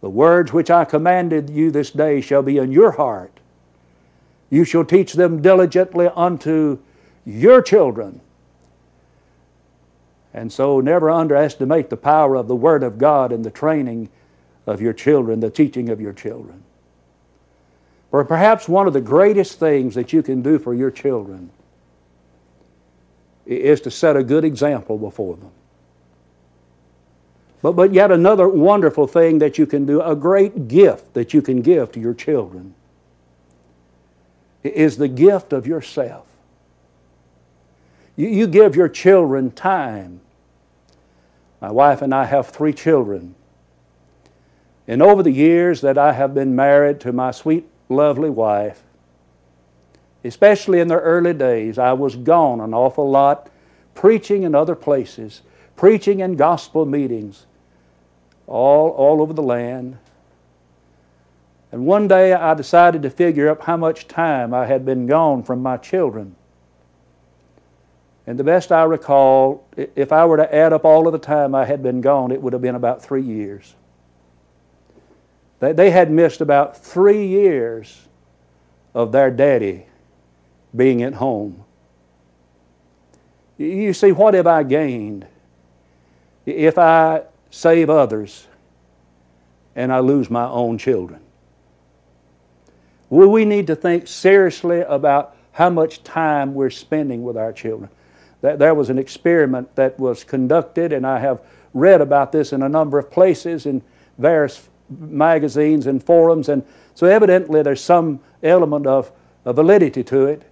The 0.00 0.10
words 0.10 0.52
which 0.52 0.70
I 0.70 0.84
commanded 0.84 1.50
you 1.50 1.70
this 1.70 1.90
day 1.90 2.20
shall 2.20 2.42
be 2.42 2.58
in 2.58 2.72
your 2.72 2.92
heart. 2.92 3.32
You 4.50 4.64
shall 4.64 4.84
teach 4.84 5.14
them 5.14 5.40
diligently 5.40 6.08
unto 6.14 6.78
your 7.24 7.62
children 7.62 8.20
and 10.34 10.52
so 10.52 10.80
never 10.80 11.10
underestimate 11.10 11.90
the 11.90 11.96
power 11.96 12.36
of 12.36 12.48
the 12.48 12.56
Word 12.56 12.82
of 12.82 12.98
God 12.98 13.32
in 13.32 13.42
the 13.42 13.50
training 13.50 14.08
of 14.66 14.80
your 14.80 14.92
children, 14.92 15.40
the 15.40 15.50
teaching 15.50 15.90
of 15.90 16.00
your 16.00 16.12
children. 16.12 16.62
For 18.10 18.24
perhaps 18.24 18.68
one 18.68 18.86
of 18.86 18.92
the 18.92 19.00
greatest 19.00 19.58
things 19.58 19.94
that 19.94 20.12
you 20.12 20.22
can 20.22 20.42
do 20.42 20.58
for 20.58 20.74
your 20.74 20.90
children 20.90 21.50
is 23.46 23.80
to 23.82 23.90
set 23.90 24.16
a 24.16 24.22
good 24.22 24.44
example 24.44 24.98
before 24.98 25.36
them. 25.36 25.50
But, 27.62 27.72
but 27.72 27.92
yet 27.92 28.10
another 28.10 28.48
wonderful 28.48 29.06
thing 29.06 29.38
that 29.38 29.56
you 29.56 29.66
can 29.66 29.86
do, 29.86 30.00
a 30.00 30.16
great 30.16 30.68
gift 30.68 31.14
that 31.14 31.32
you 31.32 31.40
can 31.40 31.62
give 31.62 31.92
to 31.92 32.00
your 32.00 32.14
children, 32.14 32.74
is 34.62 34.96
the 34.96 35.08
gift 35.08 35.52
of 35.52 35.66
yourself. 35.66 36.26
You, 38.16 38.28
you 38.28 38.46
give 38.46 38.76
your 38.76 38.88
children 38.88 39.50
time. 39.50 40.20
My 41.60 41.70
wife 41.70 42.02
and 42.02 42.14
I 42.14 42.24
have 42.24 42.48
three 42.48 42.72
children. 42.72 43.34
And 44.88 45.00
over 45.00 45.22
the 45.22 45.30
years 45.30 45.80
that 45.80 45.96
I 45.96 46.12
have 46.12 46.34
been 46.34 46.56
married 46.56 47.00
to 47.00 47.12
my 47.12 47.30
sweet, 47.30 47.66
lovely 47.88 48.30
wife, 48.30 48.82
especially 50.24 50.80
in 50.80 50.88
the 50.88 50.98
early 51.00 51.34
days, 51.34 51.78
I 51.78 51.92
was 51.92 52.16
gone 52.16 52.60
an 52.60 52.74
awful 52.74 53.08
lot, 53.08 53.50
preaching 53.94 54.44
in 54.44 54.54
other 54.54 54.74
places, 54.74 55.42
preaching 55.76 56.20
in 56.20 56.36
gospel 56.36 56.86
meetings 56.86 57.46
all, 58.46 58.90
all 58.90 59.20
over 59.20 59.32
the 59.32 59.42
land. 59.42 59.98
And 61.72 61.86
one 61.86 62.06
day 62.06 62.32
I 62.32 62.54
decided 62.54 63.02
to 63.02 63.10
figure 63.10 63.48
up 63.48 63.62
how 63.62 63.76
much 63.76 64.06
time 64.06 64.52
I 64.52 64.66
had 64.66 64.84
been 64.84 65.06
gone 65.06 65.42
from 65.42 65.62
my 65.62 65.76
children. 65.76 66.36
And 68.26 68.38
the 68.38 68.44
best 68.44 68.70
I 68.70 68.84
recall, 68.84 69.66
if 69.76 70.12
I 70.12 70.24
were 70.26 70.36
to 70.36 70.54
add 70.54 70.72
up 70.72 70.84
all 70.84 71.08
of 71.08 71.12
the 71.12 71.18
time 71.18 71.54
I 71.54 71.64
had 71.64 71.82
been 71.82 72.00
gone, 72.00 72.30
it 72.30 72.40
would 72.40 72.52
have 72.52 72.62
been 72.62 72.76
about 72.76 73.02
three 73.02 73.22
years. 73.22 73.74
They, 75.58 75.72
they 75.72 75.90
had 75.90 76.10
missed 76.10 76.40
about 76.40 76.76
three 76.76 77.26
years 77.26 78.06
of 78.94 79.10
their 79.10 79.30
daddy 79.30 79.86
being 80.74 81.02
at 81.02 81.14
home. 81.14 81.64
You 83.58 83.92
see, 83.92 84.12
what 84.12 84.34
have 84.34 84.46
I 84.46 84.62
gained 84.62 85.26
if 86.46 86.78
I 86.78 87.22
save 87.50 87.90
others 87.90 88.48
and 89.76 89.92
I 89.92 90.00
lose 90.00 90.30
my 90.30 90.46
own 90.46 90.78
children? 90.78 91.20
Well, 93.10 93.28
we 93.28 93.44
need 93.44 93.66
to 93.66 93.76
think 93.76 94.08
seriously 94.08 94.80
about 94.80 95.36
how 95.52 95.68
much 95.68 96.02
time 96.02 96.54
we're 96.54 96.70
spending 96.70 97.22
with 97.22 97.36
our 97.36 97.52
children. 97.52 97.90
There 98.40 98.74
was 98.74 98.90
an 98.90 98.98
experiment 98.98 99.76
that 99.76 100.00
was 100.00 100.24
conducted, 100.24 100.92
and 100.92 101.06
I 101.06 101.18
have 101.20 101.40
read 101.74 102.00
about 102.00 102.32
this 102.32 102.52
in 102.52 102.62
a 102.62 102.68
number 102.68 102.98
of 102.98 103.10
places 103.10 103.66
in 103.66 103.82
various 104.18 104.68
magazines 104.88 105.86
and 105.86 106.02
forums, 106.02 106.48
and 106.48 106.64
so 106.94 107.06
evidently 107.06 107.62
there's 107.62 107.82
some 107.82 108.20
element 108.42 108.86
of 108.86 109.12
validity 109.44 110.02
to 110.04 110.26
it. 110.26 110.42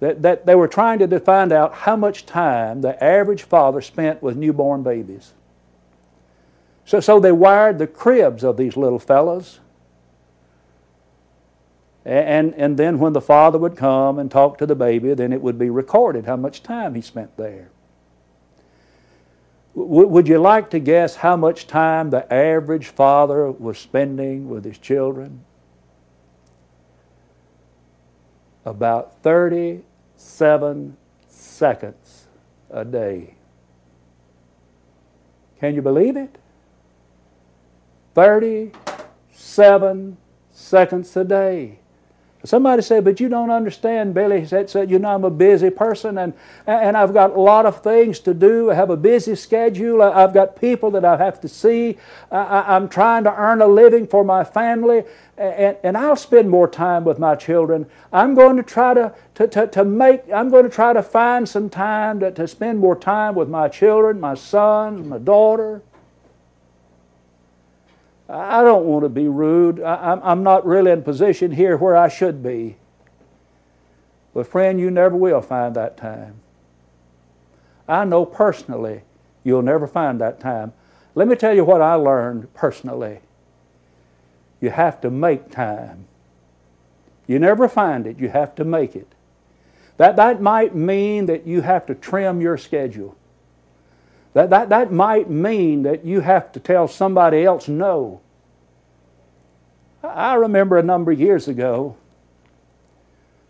That, 0.00 0.22
that 0.22 0.44
they 0.46 0.54
were 0.54 0.68
trying 0.68 0.98
to 0.98 1.20
find 1.20 1.52
out 1.52 1.72
how 1.72 1.96
much 1.96 2.26
time 2.26 2.82
the 2.82 3.02
average 3.02 3.42
father 3.42 3.80
spent 3.80 4.22
with 4.22 4.36
newborn 4.36 4.82
babies. 4.82 5.32
So, 6.84 7.00
so 7.00 7.18
they 7.18 7.32
wired 7.32 7.78
the 7.78 7.86
cribs 7.86 8.44
of 8.44 8.56
these 8.56 8.76
little 8.76 8.98
fellows. 8.98 9.60
And, 12.04 12.54
and 12.54 12.76
then 12.76 13.00
when 13.00 13.14
the 13.14 13.20
father 13.20 13.58
would 13.58 13.76
come 13.76 14.20
and 14.20 14.30
talk 14.30 14.58
to 14.58 14.66
the 14.66 14.76
baby, 14.76 15.12
then 15.14 15.32
it 15.32 15.42
would 15.42 15.58
be 15.58 15.70
recorded 15.70 16.26
how 16.26 16.36
much 16.36 16.62
time 16.62 16.94
he 16.94 17.00
spent 17.00 17.36
there. 17.36 17.70
W- 19.74 20.06
would 20.06 20.28
you 20.28 20.38
like 20.38 20.70
to 20.70 20.78
guess 20.78 21.16
how 21.16 21.36
much 21.36 21.66
time 21.66 22.10
the 22.10 22.32
average 22.32 22.86
father 22.86 23.50
was 23.50 23.76
spending 23.76 24.48
with 24.48 24.64
his 24.64 24.78
children? 24.78 25.44
About 28.64 29.20
37 30.16 30.96
seconds 31.28 32.26
a 32.70 32.84
day. 32.84 33.34
Can 35.60 35.74
you 35.74 35.82
believe 35.82 36.16
it? 36.16 36.38
37 38.14 40.16
seconds 40.50 41.16
a 41.16 41.24
day. 41.24 41.80
Somebody 42.46 42.82
said, 42.82 43.04
but 43.04 43.20
you 43.20 43.28
don't 43.28 43.50
understand, 43.50 44.14
Billy. 44.14 44.40
He 44.40 44.46
said, 44.46 44.90
you 44.90 44.98
know, 44.98 45.14
I'm 45.14 45.24
a 45.24 45.30
busy 45.30 45.70
person 45.70 46.18
and, 46.18 46.32
and 46.66 46.96
I've 46.96 47.12
got 47.12 47.30
a 47.30 47.40
lot 47.40 47.66
of 47.66 47.82
things 47.82 48.20
to 48.20 48.34
do. 48.34 48.70
I 48.70 48.74
have 48.74 48.90
a 48.90 48.96
busy 48.96 49.34
schedule. 49.34 50.00
I've 50.02 50.32
got 50.32 50.60
people 50.60 50.90
that 50.92 51.04
I 51.04 51.16
have 51.16 51.40
to 51.40 51.48
see. 51.48 51.98
I, 52.30 52.76
am 52.76 52.88
trying 52.88 53.24
to 53.24 53.34
earn 53.34 53.60
a 53.62 53.66
living 53.66 54.06
for 54.06 54.24
my 54.24 54.44
family 54.44 55.04
and, 55.38 55.76
and 55.82 55.96
I'll 55.96 56.16
spend 56.16 56.48
more 56.48 56.68
time 56.68 57.04
with 57.04 57.18
my 57.18 57.34
children. 57.34 57.86
I'm 58.12 58.34
going 58.34 58.56
to 58.56 58.62
try 58.62 58.94
to, 58.94 59.14
to, 59.34 59.48
to, 59.48 59.66
to 59.66 59.84
make, 59.84 60.22
I'm 60.32 60.48
going 60.50 60.64
to 60.64 60.70
try 60.70 60.92
to 60.92 61.02
find 61.02 61.48
some 61.48 61.68
time 61.68 62.20
to, 62.20 62.30
to 62.32 62.48
spend 62.48 62.78
more 62.78 62.96
time 62.96 63.34
with 63.34 63.48
my 63.48 63.68
children, 63.68 64.18
my 64.18 64.34
sons, 64.34 65.06
my 65.06 65.18
daughter. 65.18 65.82
I 68.28 68.62
don't 68.62 68.84
want 68.84 69.04
to 69.04 69.08
be 69.08 69.28
rude. 69.28 69.80
I, 69.80 70.18
am 70.24 70.42
not 70.42 70.66
really 70.66 70.90
in 70.90 71.02
position 71.02 71.52
here 71.52 71.76
where 71.76 71.96
I 71.96 72.08
should 72.08 72.42
be. 72.42 72.76
But, 74.34 74.48
friend, 74.48 74.80
you 74.80 74.90
never 74.90 75.16
will 75.16 75.40
find 75.40 75.74
that 75.76 75.96
time. 75.96 76.40
I 77.88 78.04
know 78.04 78.24
personally 78.24 79.02
you'll 79.44 79.62
never 79.62 79.86
find 79.86 80.20
that 80.20 80.40
time. 80.40 80.72
Let 81.14 81.28
me 81.28 81.36
tell 81.36 81.54
you 81.54 81.64
what 81.64 81.80
I 81.80 81.94
learned 81.94 82.52
personally. 82.52 83.20
You 84.60 84.70
have 84.70 85.00
to 85.02 85.10
make 85.10 85.50
time. 85.50 86.06
You 87.26 87.38
never 87.38 87.68
find 87.68 88.06
it, 88.06 88.18
you 88.18 88.28
have 88.28 88.54
to 88.56 88.64
make 88.64 88.96
it. 88.96 89.12
That, 89.96 90.16
that 90.16 90.42
might 90.42 90.74
mean 90.74 91.26
that 91.26 91.46
you 91.46 91.62
have 91.62 91.86
to 91.86 91.94
trim 91.94 92.40
your 92.40 92.58
schedule. 92.58 93.16
That, 94.36 94.50
that, 94.50 94.68
that 94.68 94.92
might 94.92 95.30
mean 95.30 95.84
that 95.84 96.04
you 96.04 96.20
have 96.20 96.52
to 96.52 96.60
tell 96.60 96.88
somebody 96.88 97.42
else 97.42 97.68
no. 97.68 98.20
I 100.02 100.34
remember 100.34 100.76
a 100.76 100.82
number 100.82 101.10
of 101.10 101.18
years 101.18 101.48
ago 101.48 101.96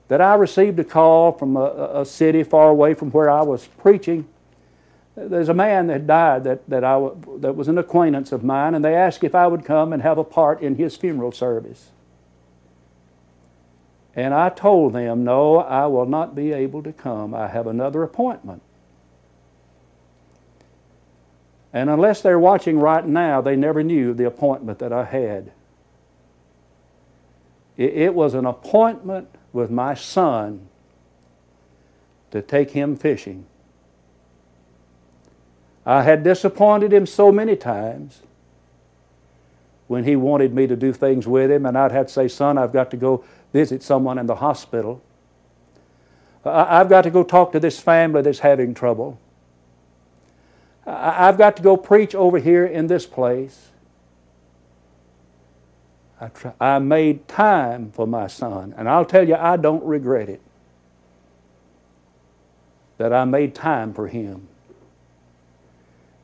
that 0.06 0.20
I 0.20 0.36
received 0.36 0.78
a 0.78 0.84
call 0.84 1.32
from 1.32 1.56
a, 1.56 2.02
a 2.02 2.06
city 2.06 2.44
far 2.44 2.68
away 2.68 2.94
from 2.94 3.10
where 3.10 3.28
I 3.28 3.42
was 3.42 3.66
preaching. 3.66 4.28
There's 5.16 5.48
a 5.48 5.54
man 5.54 5.88
that 5.88 6.06
died 6.06 6.44
that, 6.44 6.70
that, 6.70 6.84
I, 6.84 7.10
that 7.38 7.56
was 7.56 7.66
an 7.66 7.78
acquaintance 7.78 8.30
of 8.30 8.44
mine, 8.44 8.76
and 8.76 8.84
they 8.84 8.94
asked 8.94 9.24
if 9.24 9.34
I 9.34 9.48
would 9.48 9.64
come 9.64 9.92
and 9.92 10.02
have 10.02 10.18
a 10.18 10.24
part 10.24 10.62
in 10.62 10.76
his 10.76 10.96
funeral 10.96 11.32
service. 11.32 11.90
And 14.14 14.32
I 14.32 14.50
told 14.50 14.92
them, 14.92 15.24
No, 15.24 15.56
I 15.56 15.86
will 15.86 16.06
not 16.06 16.36
be 16.36 16.52
able 16.52 16.84
to 16.84 16.92
come. 16.92 17.34
I 17.34 17.48
have 17.48 17.66
another 17.66 18.04
appointment. 18.04 18.62
And 21.76 21.90
unless 21.90 22.22
they're 22.22 22.38
watching 22.38 22.78
right 22.78 23.06
now, 23.06 23.42
they 23.42 23.54
never 23.54 23.82
knew 23.82 24.14
the 24.14 24.26
appointment 24.26 24.78
that 24.78 24.94
I 24.94 25.04
had. 25.04 25.52
It 27.76 28.14
was 28.14 28.32
an 28.32 28.46
appointment 28.46 29.28
with 29.52 29.70
my 29.70 29.92
son 29.92 30.68
to 32.30 32.40
take 32.40 32.70
him 32.70 32.96
fishing. 32.96 33.44
I 35.84 36.00
had 36.00 36.24
disappointed 36.24 36.94
him 36.94 37.04
so 37.04 37.30
many 37.30 37.56
times 37.56 38.22
when 39.86 40.04
he 40.04 40.16
wanted 40.16 40.54
me 40.54 40.66
to 40.68 40.76
do 40.76 40.94
things 40.94 41.26
with 41.26 41.50
him, 41.50 41.66
and 41.66 41.76
I'd 41.76 41.92
have 41.92 42.06
to 42.06 42.12
say, 42.14 42.26
Son, 42.26 42.56
I've 42.56 42.72
got 42.72 42.90
to 42.92 42.96
go 42.96 43.22
visit 43.52 43.82
someone 43.82 44.16
in 44.16 44.24
the 44.24 44.36
hospital. 44.36 45.02
I've 46.42 46.88
got 46.88 47.02
to 47.02 47.10
go 47.10 47.22
talk 47.22 47.52
to 47.52 47.60
this 47.60 47.78
family 47.78 48.22
that's 48.22 48.38
having 48.38 48.72
trouble. 48.72 49.18
I've 50.86 51.36
got 51.36 51.56
to 51.56 51.62
go 51.62 51.76
preach 51.76 52.14
over 52.14 52.38
here 52.38 52.64
in 52.64 52.86
this 52.86 53.06
place. 53.06 53.70
I, 56.20 56.30
I 56.60 56.78
made 56.78 57.26
time 57.26 57.90
for 57.90 58.06
my 58.06 58.28
son, 58.28 58.74
and 58.76 58.88
I'll 58.88 59.04
tell 59.04 59.26
you, 59.26 59.34
I 59.34 59.56
don't 59.56 59.84
regret 59.84 60.28
it 60.28 60.40
that 62.98 63.12
I 63.12 63.24
made 63.24 63.54
time 63.54 63.92
for 63.92 64.08
him. 64.08 64.48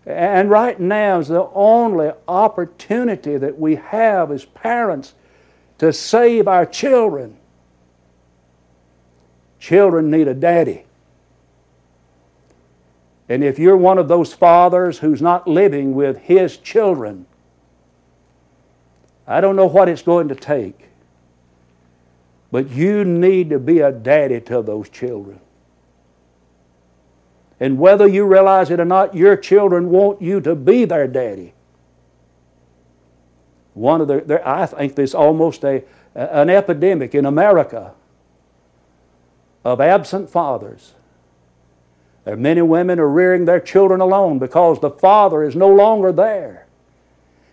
And 0.07 0.51
right 0.51 0.81
now 0.81 1.19
is 1.21 1.29
the 1.29 1.49
only 1.53 2.11
opportunity 2.27 3.37
that 3.37 3.59
we 3.59 3.77
have 3.77 4.33
as 4.33 4.45
parents 4.45 5.15
to 5.79 5.93
save 5.93 6.49
our 6.49 6.67
children. 6.67 7.37
Children 9.61 10.11
need 10.11 10.29
a 10.29 10.35
daddy. 10.35 10.85
And 13.29 13.43
if 13.43 13.59
you're 13.59 13.77
one 13.77 13.99
of 13.99 14.09
those 14.09 14.35
fathers 14.35 14.99
who's 14.99 15.23
not 15.23 15.49
living 15.49 15.95
with 15.95 16.19
his 16.19 16.57
children, 16.57 17.27
I 19.27 19.41
don't 19.41 19.57
know 19.57 19.67
what 19.67 19.89
it's 19.89 20.03
going 20.03 20.29
to 20.29 20.35
take, 20.35 20.89
but 22.51 22.71
you 22.71 23.05
need 23.05 23.51
to 23.51 23.59
be 23.59 23.81
a 23.81 23.93
daddy 23.93 24.41
to 24.43 24.63
those 24.63 24.89
children. 24.89 25.41
And 27.61 27.79
whether 27.79 28.09
you 28.09 28.27
realize 28.27 28.71
it 28.71 28.81
or 28.81 28.85
not, 28.85 29.15
your 29.15 29.37
children 29.37 29.91
want 29.91 30.21
you 30.21 30.41
to 30.41 30.57
be 30.57 30.85
their 30.85 31.07
daddy. 31.07 31.55
One 33.75 34.01
of 34.01 34.09
the, 34.09 34.43
I 34.45 34.67
think 34.67 34.97
there's 34.97 35.15
almost 35.15 35.65
a, 35.65 35.85
an 36.15 36.51
epidemic 36.51 37.15
in 37.15 37.25
America 37.25 37.95
of 39.65 39.81
absent 39.81 40.29
fathers. 40.29 40.95
There 42.25 42.35
are 42.35 42.39
many 42.39 42.63
women 42.63 43.01
are 43.01 43.09
rearing 43.09 43.45
their 43.45 43.61
children 43.61 44.01
alone 44.01 44.39
because 44.39 44.81
the 44.81 44.91
father 44.91 45.43
is 45.43 45.57
no 45.57 45.69
longer 45.69 46.13
there. 46.13 46.67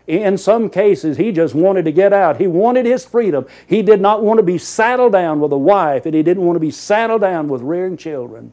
In 0.05 0.37
some 0.37 0.69
cases, 0.69 1.17
he 1.17 1.31
just 1.31 1.53
wanted 1.53 1.85
to 1.85 1.91
get 1.91 2.13
out. 2.13 2.37
He 2.37 2.47
wanted 2.47 2.85
his 2.85 3.05
freedom. 3.05 3.45
He 3.67 3.83
did 3.83 4.01
not 4.01 4.23
want 4.23 4.39
to 4.39 4.43
be 4.43 4.57
saddled 4.57 5.11
down 5.11 5.39
with 5.39 5.51
a 5.51 5.57
wife, 5.57 6.05
and 6.05 6.15
he 6.15 6.23
didn't 6.23 6.43
want 6.43 6.55
to 6.55 6.59
be 6.59 6.71
saddled 6.71 7.21
down 7.21 7.47
with 7.47 7.61
rearing 7.61 7.95
children. 7.95 8.51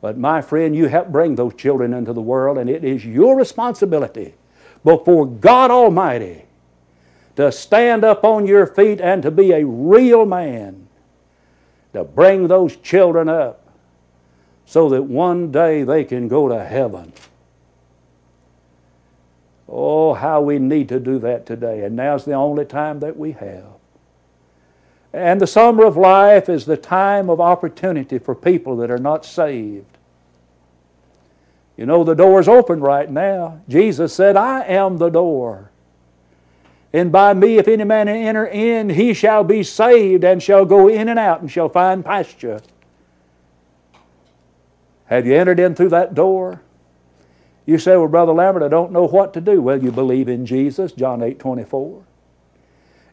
But 0.00 0.16
my 0.16 0.40
friend, 0.40 0.74
you 0.74 0.86
help 0.86 1.08
bring 1.08 1.34
those 1.34 1.54
children 1.54 1.92
into 1.92 2.14
the 2.14 2.22
world, 2.22 2.56
and 2.56 2.70
it 2.70 2.82
is 2.82 3.04
your 3.04 3.36
responsibility 3.36 4.34
before 4.82 5.26
God 5.26 5.70
Almighty 5.70 6.46
to 7.36 7.52
stand 7.52 8.02
up 8.02 8.24
on 8.24 8.46
your 8.46 8.66
feet 8.66 9.02
and 9.02 9.22
to 9.22 9.30
be 9.30 9.52
a 9.52 9.66
real 9.66 10.24
man, 10.24 10.88
to 11.92 12.04
bring 12.04 12.48
those 12.48 12.76
children 12.76 13.28
up 13.28 13.69
so 14.70 14.88
that 14.88 15.02
one 15.02 15.50
day 15.50 15.82
they 15.82 16.04
can 16.04 16.28
go 16.28 16.48
to 16.48 16.64
heaven. 16.64 17.12
Oh, 19.68 20.14
how 20.14 20.42
we 20.42 20.60
need 20.60 20.88
to 20.90 21.00
do 21.00 21.18
that 21.18 21.44
today. 21.44 21.82
And 21.82 21.96
now's 21.96 22.24
the 22.24 22.34
only 22.34 22.64
time 22.64 23.00
that 23.00 23.16
we 23.16 23.32
have. 23.32 23.64
And 25.12 25.40
the 25.40 25.46
summer 25.48 25.84
of 25.84 25.96
life 25.96 26.48
is 26.48 26.66
the 26.66 26.76
time 26.76 27.28
of 27.28 27.40
opportunity 27.40 28.20
for 28.20 28.32
people 28.36 28.76
that 28.76 28.92
are 28.92 28.98
not 28.98 29.24
saved. 29.24 29.98
You 31.76 31.84
know, 31.84 32.04
the 32.04 32.14
door's 32.14 32.46
open 32.46 32.78
right 32.78 33.10
now. 33.10 33.62
Jesus 33.68 34.14
said, 34.14 34.36
I 34.36 34.62
am 34.62 34.98
the 34.98 35.10
door. 35.10 35.72
And 36.92 37.10
by 37.10 37.34
me, 37.34 37.58
if 37.58 37.66
any 37.66 37.82
man 37.82 38.06
enter 38.06 38.46
in, 38.46 38.90
he 38.90 39.14
shall 39.14 39.42
be 39.42 39.64
saved 39.64 40.22
and 40.22 40.40
shall 40.40 40.64
go 40.64 40.86
in 40.86 41.08
and 41.08 41.18
out 41.18 41.40
and 41.40 41.50
shall 41.50 41.68
find 41.68 42.04
pasture. 42.04 42.60
Have 45.10 45.26
you 45.26 45.34
entered 45.34 45.58
in 45.58 45.74
through 45.74 45.88
that 45.88 46.14
door? 46.14 46.62
You 47.66 47.78
say, 47.78 47.96
Well, 47.96 48.08
Brother 48.08 48.32
Lambert, 48.32 48.62
I 48.62 48.68
don't 48.68 48.92
know 48.92 49.06
what 49.06 49.34
to 49.34 49.40
do. 49.40 49.60
Well, 49.60 49.82
you 49.82 49.90
believe 49.90 50.28
in 50.28 50.46
Jesus, 50.46 50.92
John 50.92 51.22
8 51.22 51.38
24. 51.38 52.04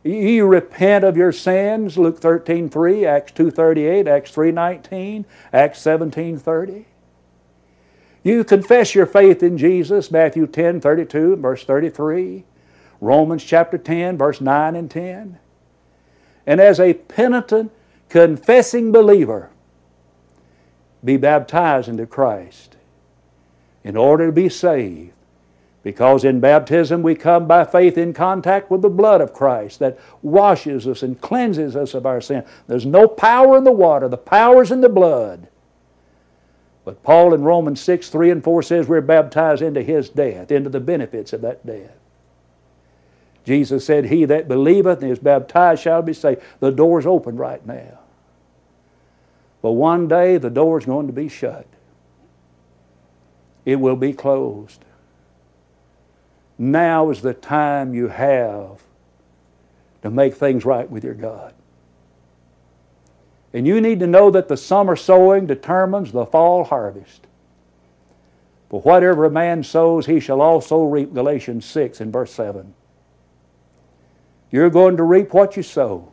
You 0.03 0.45
repent 0.45 1.03
of 1.03 1.17
your 1.17 1.31
sins, 1.31 1.97
Luke 1.97 2.19
13 2.19 2.69
3, 2.69 3.05
Acts 3.05 3.31
2 3.33 3.49
38, 3.51 4.07
Acts 4.07 4.31
3 4.31 4.51
19, 4.51 5.25
Acts 5.51 5.81
17 5.81 6.37
30. 6.37 6.85
You 8.23 8.43
confess 8.43 8.93
your 8.93 9.05
faith 9.07 9.41
in 9.41 9.57
Jesus, 9.57 10.11
Matthew 10.11 10.45
10 10.45 10.79
32, 10.79 11.37
verse 11.37 11.63
33, 11.63 12.45
Romans 13.01 13.43
chapter 13.43 13.77
10, 13.77 14.17
verse 14.17 14.39
9 14.39 14.75
and 14.75 14.91
10. 14.91 15.39
And 16.45 16.61
as 16.61 16.79
a 16.79 16.93
penitent, 16.93 17.71
confessing 18.09 18.91
believer, 18.91 19.49
be 21.03 21.17
baptized 21.17 21.89
into 21.89 22.05
Christ 22.05 22.75
in 23.83 23.95
order 23.95 24.25
to 24.25 24.31
be 24.31 24.49
saved. 24.49 25.13
Because 25.83 26.25
in 26.25 26.41
baptism 26.41 27.01
we 27.01 27.15
come 27.15 27.47
by 27.47 27.63
faith 27.63 27.97
in 27.97 28.13
contact 28.13 28.69
with 28.69 28.81
the 28.81 28.89
blood 28.89 29.21
of 29.21 29.31
Christ 29.31 29.79
that 29.79 29.97
washes 30.21 30.85
us 30.85 31.01
and 31.01 31.21
cleanses 31.21 31.77
us 31.77 31.93
of 31.93 32.05
our 32.05 32.19
sin. 32.19 32.43
There's 32.67 32.85
no 32.85 33.07
power 33.07 33.57
in 33.57 33.63
the 33.63 33.71
water, 33.71 34.09
the 34.09 34.17
power's 34.17 34.71
in 34.71 34.81
the 34.81 34.89
blood. 34.89 35.47
But 36.83 37.03
Paul 37.03 37.33
in 37.33 37.43
Romans 37.43 37.79
6 37.81 38.09
3 38.09 38.31
and 38.31 38.43
4 38.43 38.63
says 38.63 38.87
we're 38.87 39.01
baptized 39.01 39.61
into 39.61 39.81
his 39.81 40.09
death, 40.09 40.51
into 40.51 40.69
the 40.69 40.79
benefits 40.79 41.31
of 41.31 41.41
that 41.41 41.65
death. 41.65 41.95
Jesus 43.45 43.85
said, 43.85 44.05
He 44.05 44.25
that 44.25 44.49
believeth 44.49 45.01
and 45.01 45.11
is 45.11 45.19
baptized 45.19 45.81
shall 45.81 46.01
be 46.01 46.13
saved. 46.13 46.41
The 46.59 46.71
door's 46.71 47.05
open 47.05 47.37
right 47.37 47.65
now. 47.65 47.99
But 49.61 49.71
one 49.71 50.07
day 50.07 50.37
the 50.37 50.49
door 50.49 50.77
is 50.77 50.85
going 50.85 51.07
to 51.07 51.13
be 51.13 51.29
shut, 51.29 51.67
it 53.65 53.77
will 53.77 53.95
be 53.95 54.13
closed. 54.13 54.83
Now 56.59 57.11
is 57.11 57.21
the 57.21 57.35
time 57.35 57.93
you 57.93 58.07
have 58.07 58.81
to 60.01 60.09
make 60.09 60.33
things 60.35 60.65
right 60.65 60.89
with 60.89 61.03
your 61.03 61.13
God. 61.13 61.53
And 63.53 63.67
you 63.67 63.79
need 63.79 63.99
to 63.99 64.07
know 64.07 64.31
that 64.31 64.47
the 64.47 64.57
summer 64.57 64.95
sowing 64.95 65.45
determines 65.45 66.11
the 66.11 66.25
fall 66.25 66.63
harvest. 66.63 67.27
For 68.69 68.81
whatever 68.81 69.25
a 69.25 69.31
man 69.31 69.63
sows, 69.63 70.05
he 70.07 70.19
shall 70.19 70.41
also 70.41 70.83
reap. 70.83 71.13
Galatians 71.13 71.65
6 71.65 72.01
and 72.01 72.11
verse 72.11 72.31
7. 72.31 72.73
You're 74.51 74.69
going 74.69 74.97
to 74.97 75.03
reap 75.03 75.33
what 75.33 75.55
you 75.55 75.63
sow. 75.63 76.11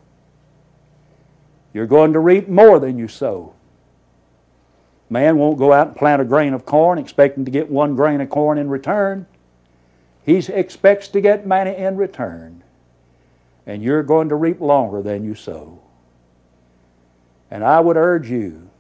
You're 1.74 1.87
going 1.87 2.12
to 2.12 2.20
reap 2.20 2.48
more 2.48 2.78
than 2.78 2.96
you 2.96 3.08
sow. 3.08 3.52
Man 5.10 5.37
won't 5.37 5.58
go 5.58 5.72
out 5.72 5.88
and 5.88 5.96
plant 5.96 6.22
a 6.22 6.24
grain 6.24 6.54
of 6.54 6.64
corn 6.64 6.98
expecting 6.98 7.44
to 7.44 7.50
get 7.50 7.68
one 7.68 7.96
grain 7.96 8.20
of 8.20 8.30
corn 8.30 8.56
in 8.56 8.70
return. 8.70 9.26
He 10.24 10.37
expects 10.37 11.08
to 11.08 11.20
get 11.20 11.46
many 11.46 11.76
in 11.76 11.96
return. 11.96 12.62
And 13.66 13.82
you're 13.82 14.02
going 14.02 14.28
to 14.28 14.37
reap 14.37 14.60
longer 14.60 15.02
than 15.02 15.24
you 15.24 15.34
sow. 15.34 15.80
And 17.50 17.64
I 17.64 17.80
would 17.80 17.96
urge 17.96 18.30
you 18.30 18.70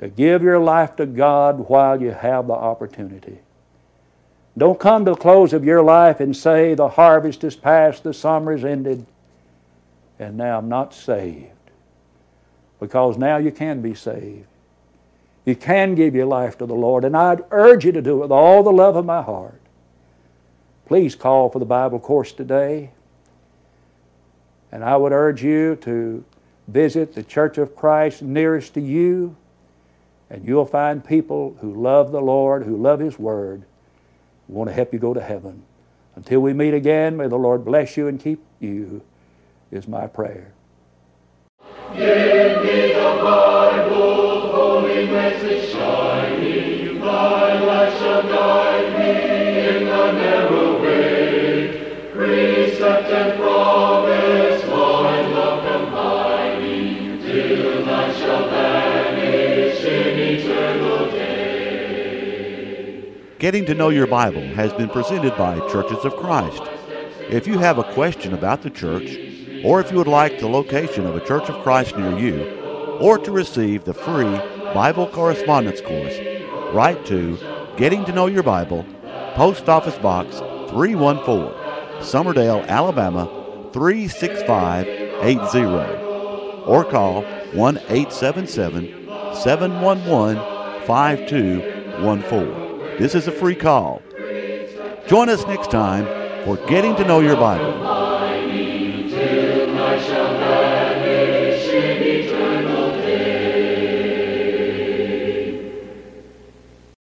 to 0.00 0.08
give 0.08 0.42
your 0.42 0.58
life 0.58 0.96
to 0.96 1.06
God 1.06 1.68
while 1.68 2.00
you 2.00 2.10
have 2.10 2.46
the 2.46 2.52
opportunity. 2.54 3.38
Don't 4.58 4.80
come 4.80 5.04
to 5.04 5.12
the 5.12 5.16
close 5.16 5.52
of 5.52 5.64
your 5.64 5.82
life 5.82 6.20
and 6.20 6.36
say, 6.36 6.74
The 6.74 6.88
harvest 6.88 7.44
is 7.44 7.54
past, 7.54 8.02
the 8.02 8.12
summer 8.12 8.54
is 8.54 8.64
ended, 8.64 9.06
and 10.18 10.36
now 10.36 10.58
I'm 10.58 10.68
not 10.68 10.92
saved. 10.92 11.59
Because 12.80 13.18
now 13.18 13.36
you 13.36 13.52
can 13.52 13.82
be 13.82 13.94
saved. 13.94 14.46
You 15.44 15.54
can 15.54 15.94
give 15.94 16.14
your 16.14 16.26
life 16.26 16.58
to 16.58 16.66
the 16.66 16.74
Lord, 16.74 17.04
and 17.04 17.16
I'd 17.16 17.44
urge 17.50 17.84
you 17.84 17.92
to 17.92 18.02
do 18.02 18.16
it 18.16 18.20
with 18.20 18.32
all 18.32 18.62
the 18.62 18.72
love 18.72 18.96
of 18.96 19.04
my 19.04 19.22
heart. 19.22 19.60
Please 20.86 21.14
call 21.14 21.50
for 21.50 21.58
the 21.58 21.64
Bible 21.64 22.00
course 22.00 22.32
today. 22.32 22.90
And 24.72 24.84
I 24.84 24.96
would 24.96 25.12
urge 25.12 25.42
you 25.42 25.76
to 25.76 26.24
visit 26.68 27.14
the 27.14 27.22
Church 27.22 27.58
of 27.58 27.76
Christ 27.76 28.22
nearest 28.22 28.74
to 28.74 28.80
you, 28.80 29.36
and 30.28 30.44
you'll 30.44 30.66
find 30.66 31.04
people 31.04 31.56
who 31.60 31.74
love 31.74 32.12
the 32.12 32.20
Lord, 32.20 32.64
who 32.64 32.76
love 32.76 33.00
His 33.00 33.18
Word, 33.18 33.62
who 34.46 34.54
want 34.54 34.68
to 34.68 34.74
help 34.74 34.92
you 34.92 34.98
go 34.98 35.14
to 35.14 35.20
heaven. 35.20 35.62
Until 36.14 36.40
we 36.40 36.52
meet 36.52 36.74
again, 36.74 37.16
may 37.16 37.28
the 37.28 37.36
Lord 37.36 37.64
bless 37.64 37.96
you 37.96 38.06
and 38.06 38.20
keep 38.20 38.44
you, 38.60 39.02
is 39.70 39.88
my 39.88 40.06
prayer. 40.06 40.52
Give 41.96 42.62
me 42.62 42.92
the 42.92 43.20
Bible, 43.20 44.52
holy 44.52 45.06
message 45.06 45.72
me 48.96 49.14
in 49.66 49.84
the 49.86 50.12
narrow 50.12 50.80
way. 50.80 52.10
Precept 52.12 53.10
and 53.10 53.40
love 53.40 54.08
shall 58.16 58.48
in 59.84 60.18
eternal 60.18 61.10
day. 61.10 62.30
Getting 63.40 63.66
to 63.66 63.74
know 63.74 63.88
your 63.88 64.06
Bible 64.06 64.42
has 64.54 64.72
been 64.74 64.90
presented 64.90 65.36
by 65.36 65.58
Churches 65.68 66.04
of 66.04 66.14
Christ. 66.16 66.62
If 67.28 67.46
you 67.48 67.58
have 67.58 67.78
a 67.78 67.92
question 67.94 68.32
about 68.32 68.62
the 68.62 68.70
church, 68.70 69.29
or 69.64 69.80
if 69.80 69.90
you 69.90 69.96
would 69.98 70.06
like 70.06 70.38
the 70.38 70.48
location 70.48 71.04
of 71.06 71.16
a 71.16 71.26
Church 71.26 71.50
of 71.50 71.60
Christ 71.62 71.96
near 71.96 72.16
you, 72.18 72.44
or 73.00 73.16
to 73.18 73.30
receive 73.30 73.84
the 73.84 73.92
free 73.94 74.36
Bible 74.74 75.06
correspondence 75.08 75.80
course, 75.80 76.18
write 76.72 77.06
to 77.06 77.38
Getting 77.76 78.04
to 78.06 78.12
Know 78.12 78.26
Your 78.26 78.42
Bible, 78.42 78.84
Post 79.34 79.68
Office 79.68 79.98
Box 79.98 80.38
314, 80.70 81.52
Summerdale, 82.00 82.66
Alabama 82.68 83.28
36580, 83.72 86.64
or 86.66 86.84
call 86.84 87.22
1 87.52 87.78
877 87.88 89.06
711 89.34 90.36
5214. 90.86 92.98
This 92.98 93.14
is 93.14 93.28
a 93.28 93.32
free 93.32 93.54
call. 93.54 94.00
Join 95.06 95.28
us 95.28 95.46
next 95.46 95.70
time 95.70 96.06
for 96.44 96.56
Getting 96.66 96.96
to 96.96 97.04
Know 97.04 97.20
Your 97.20 97.36
Bible. 97.36 97.99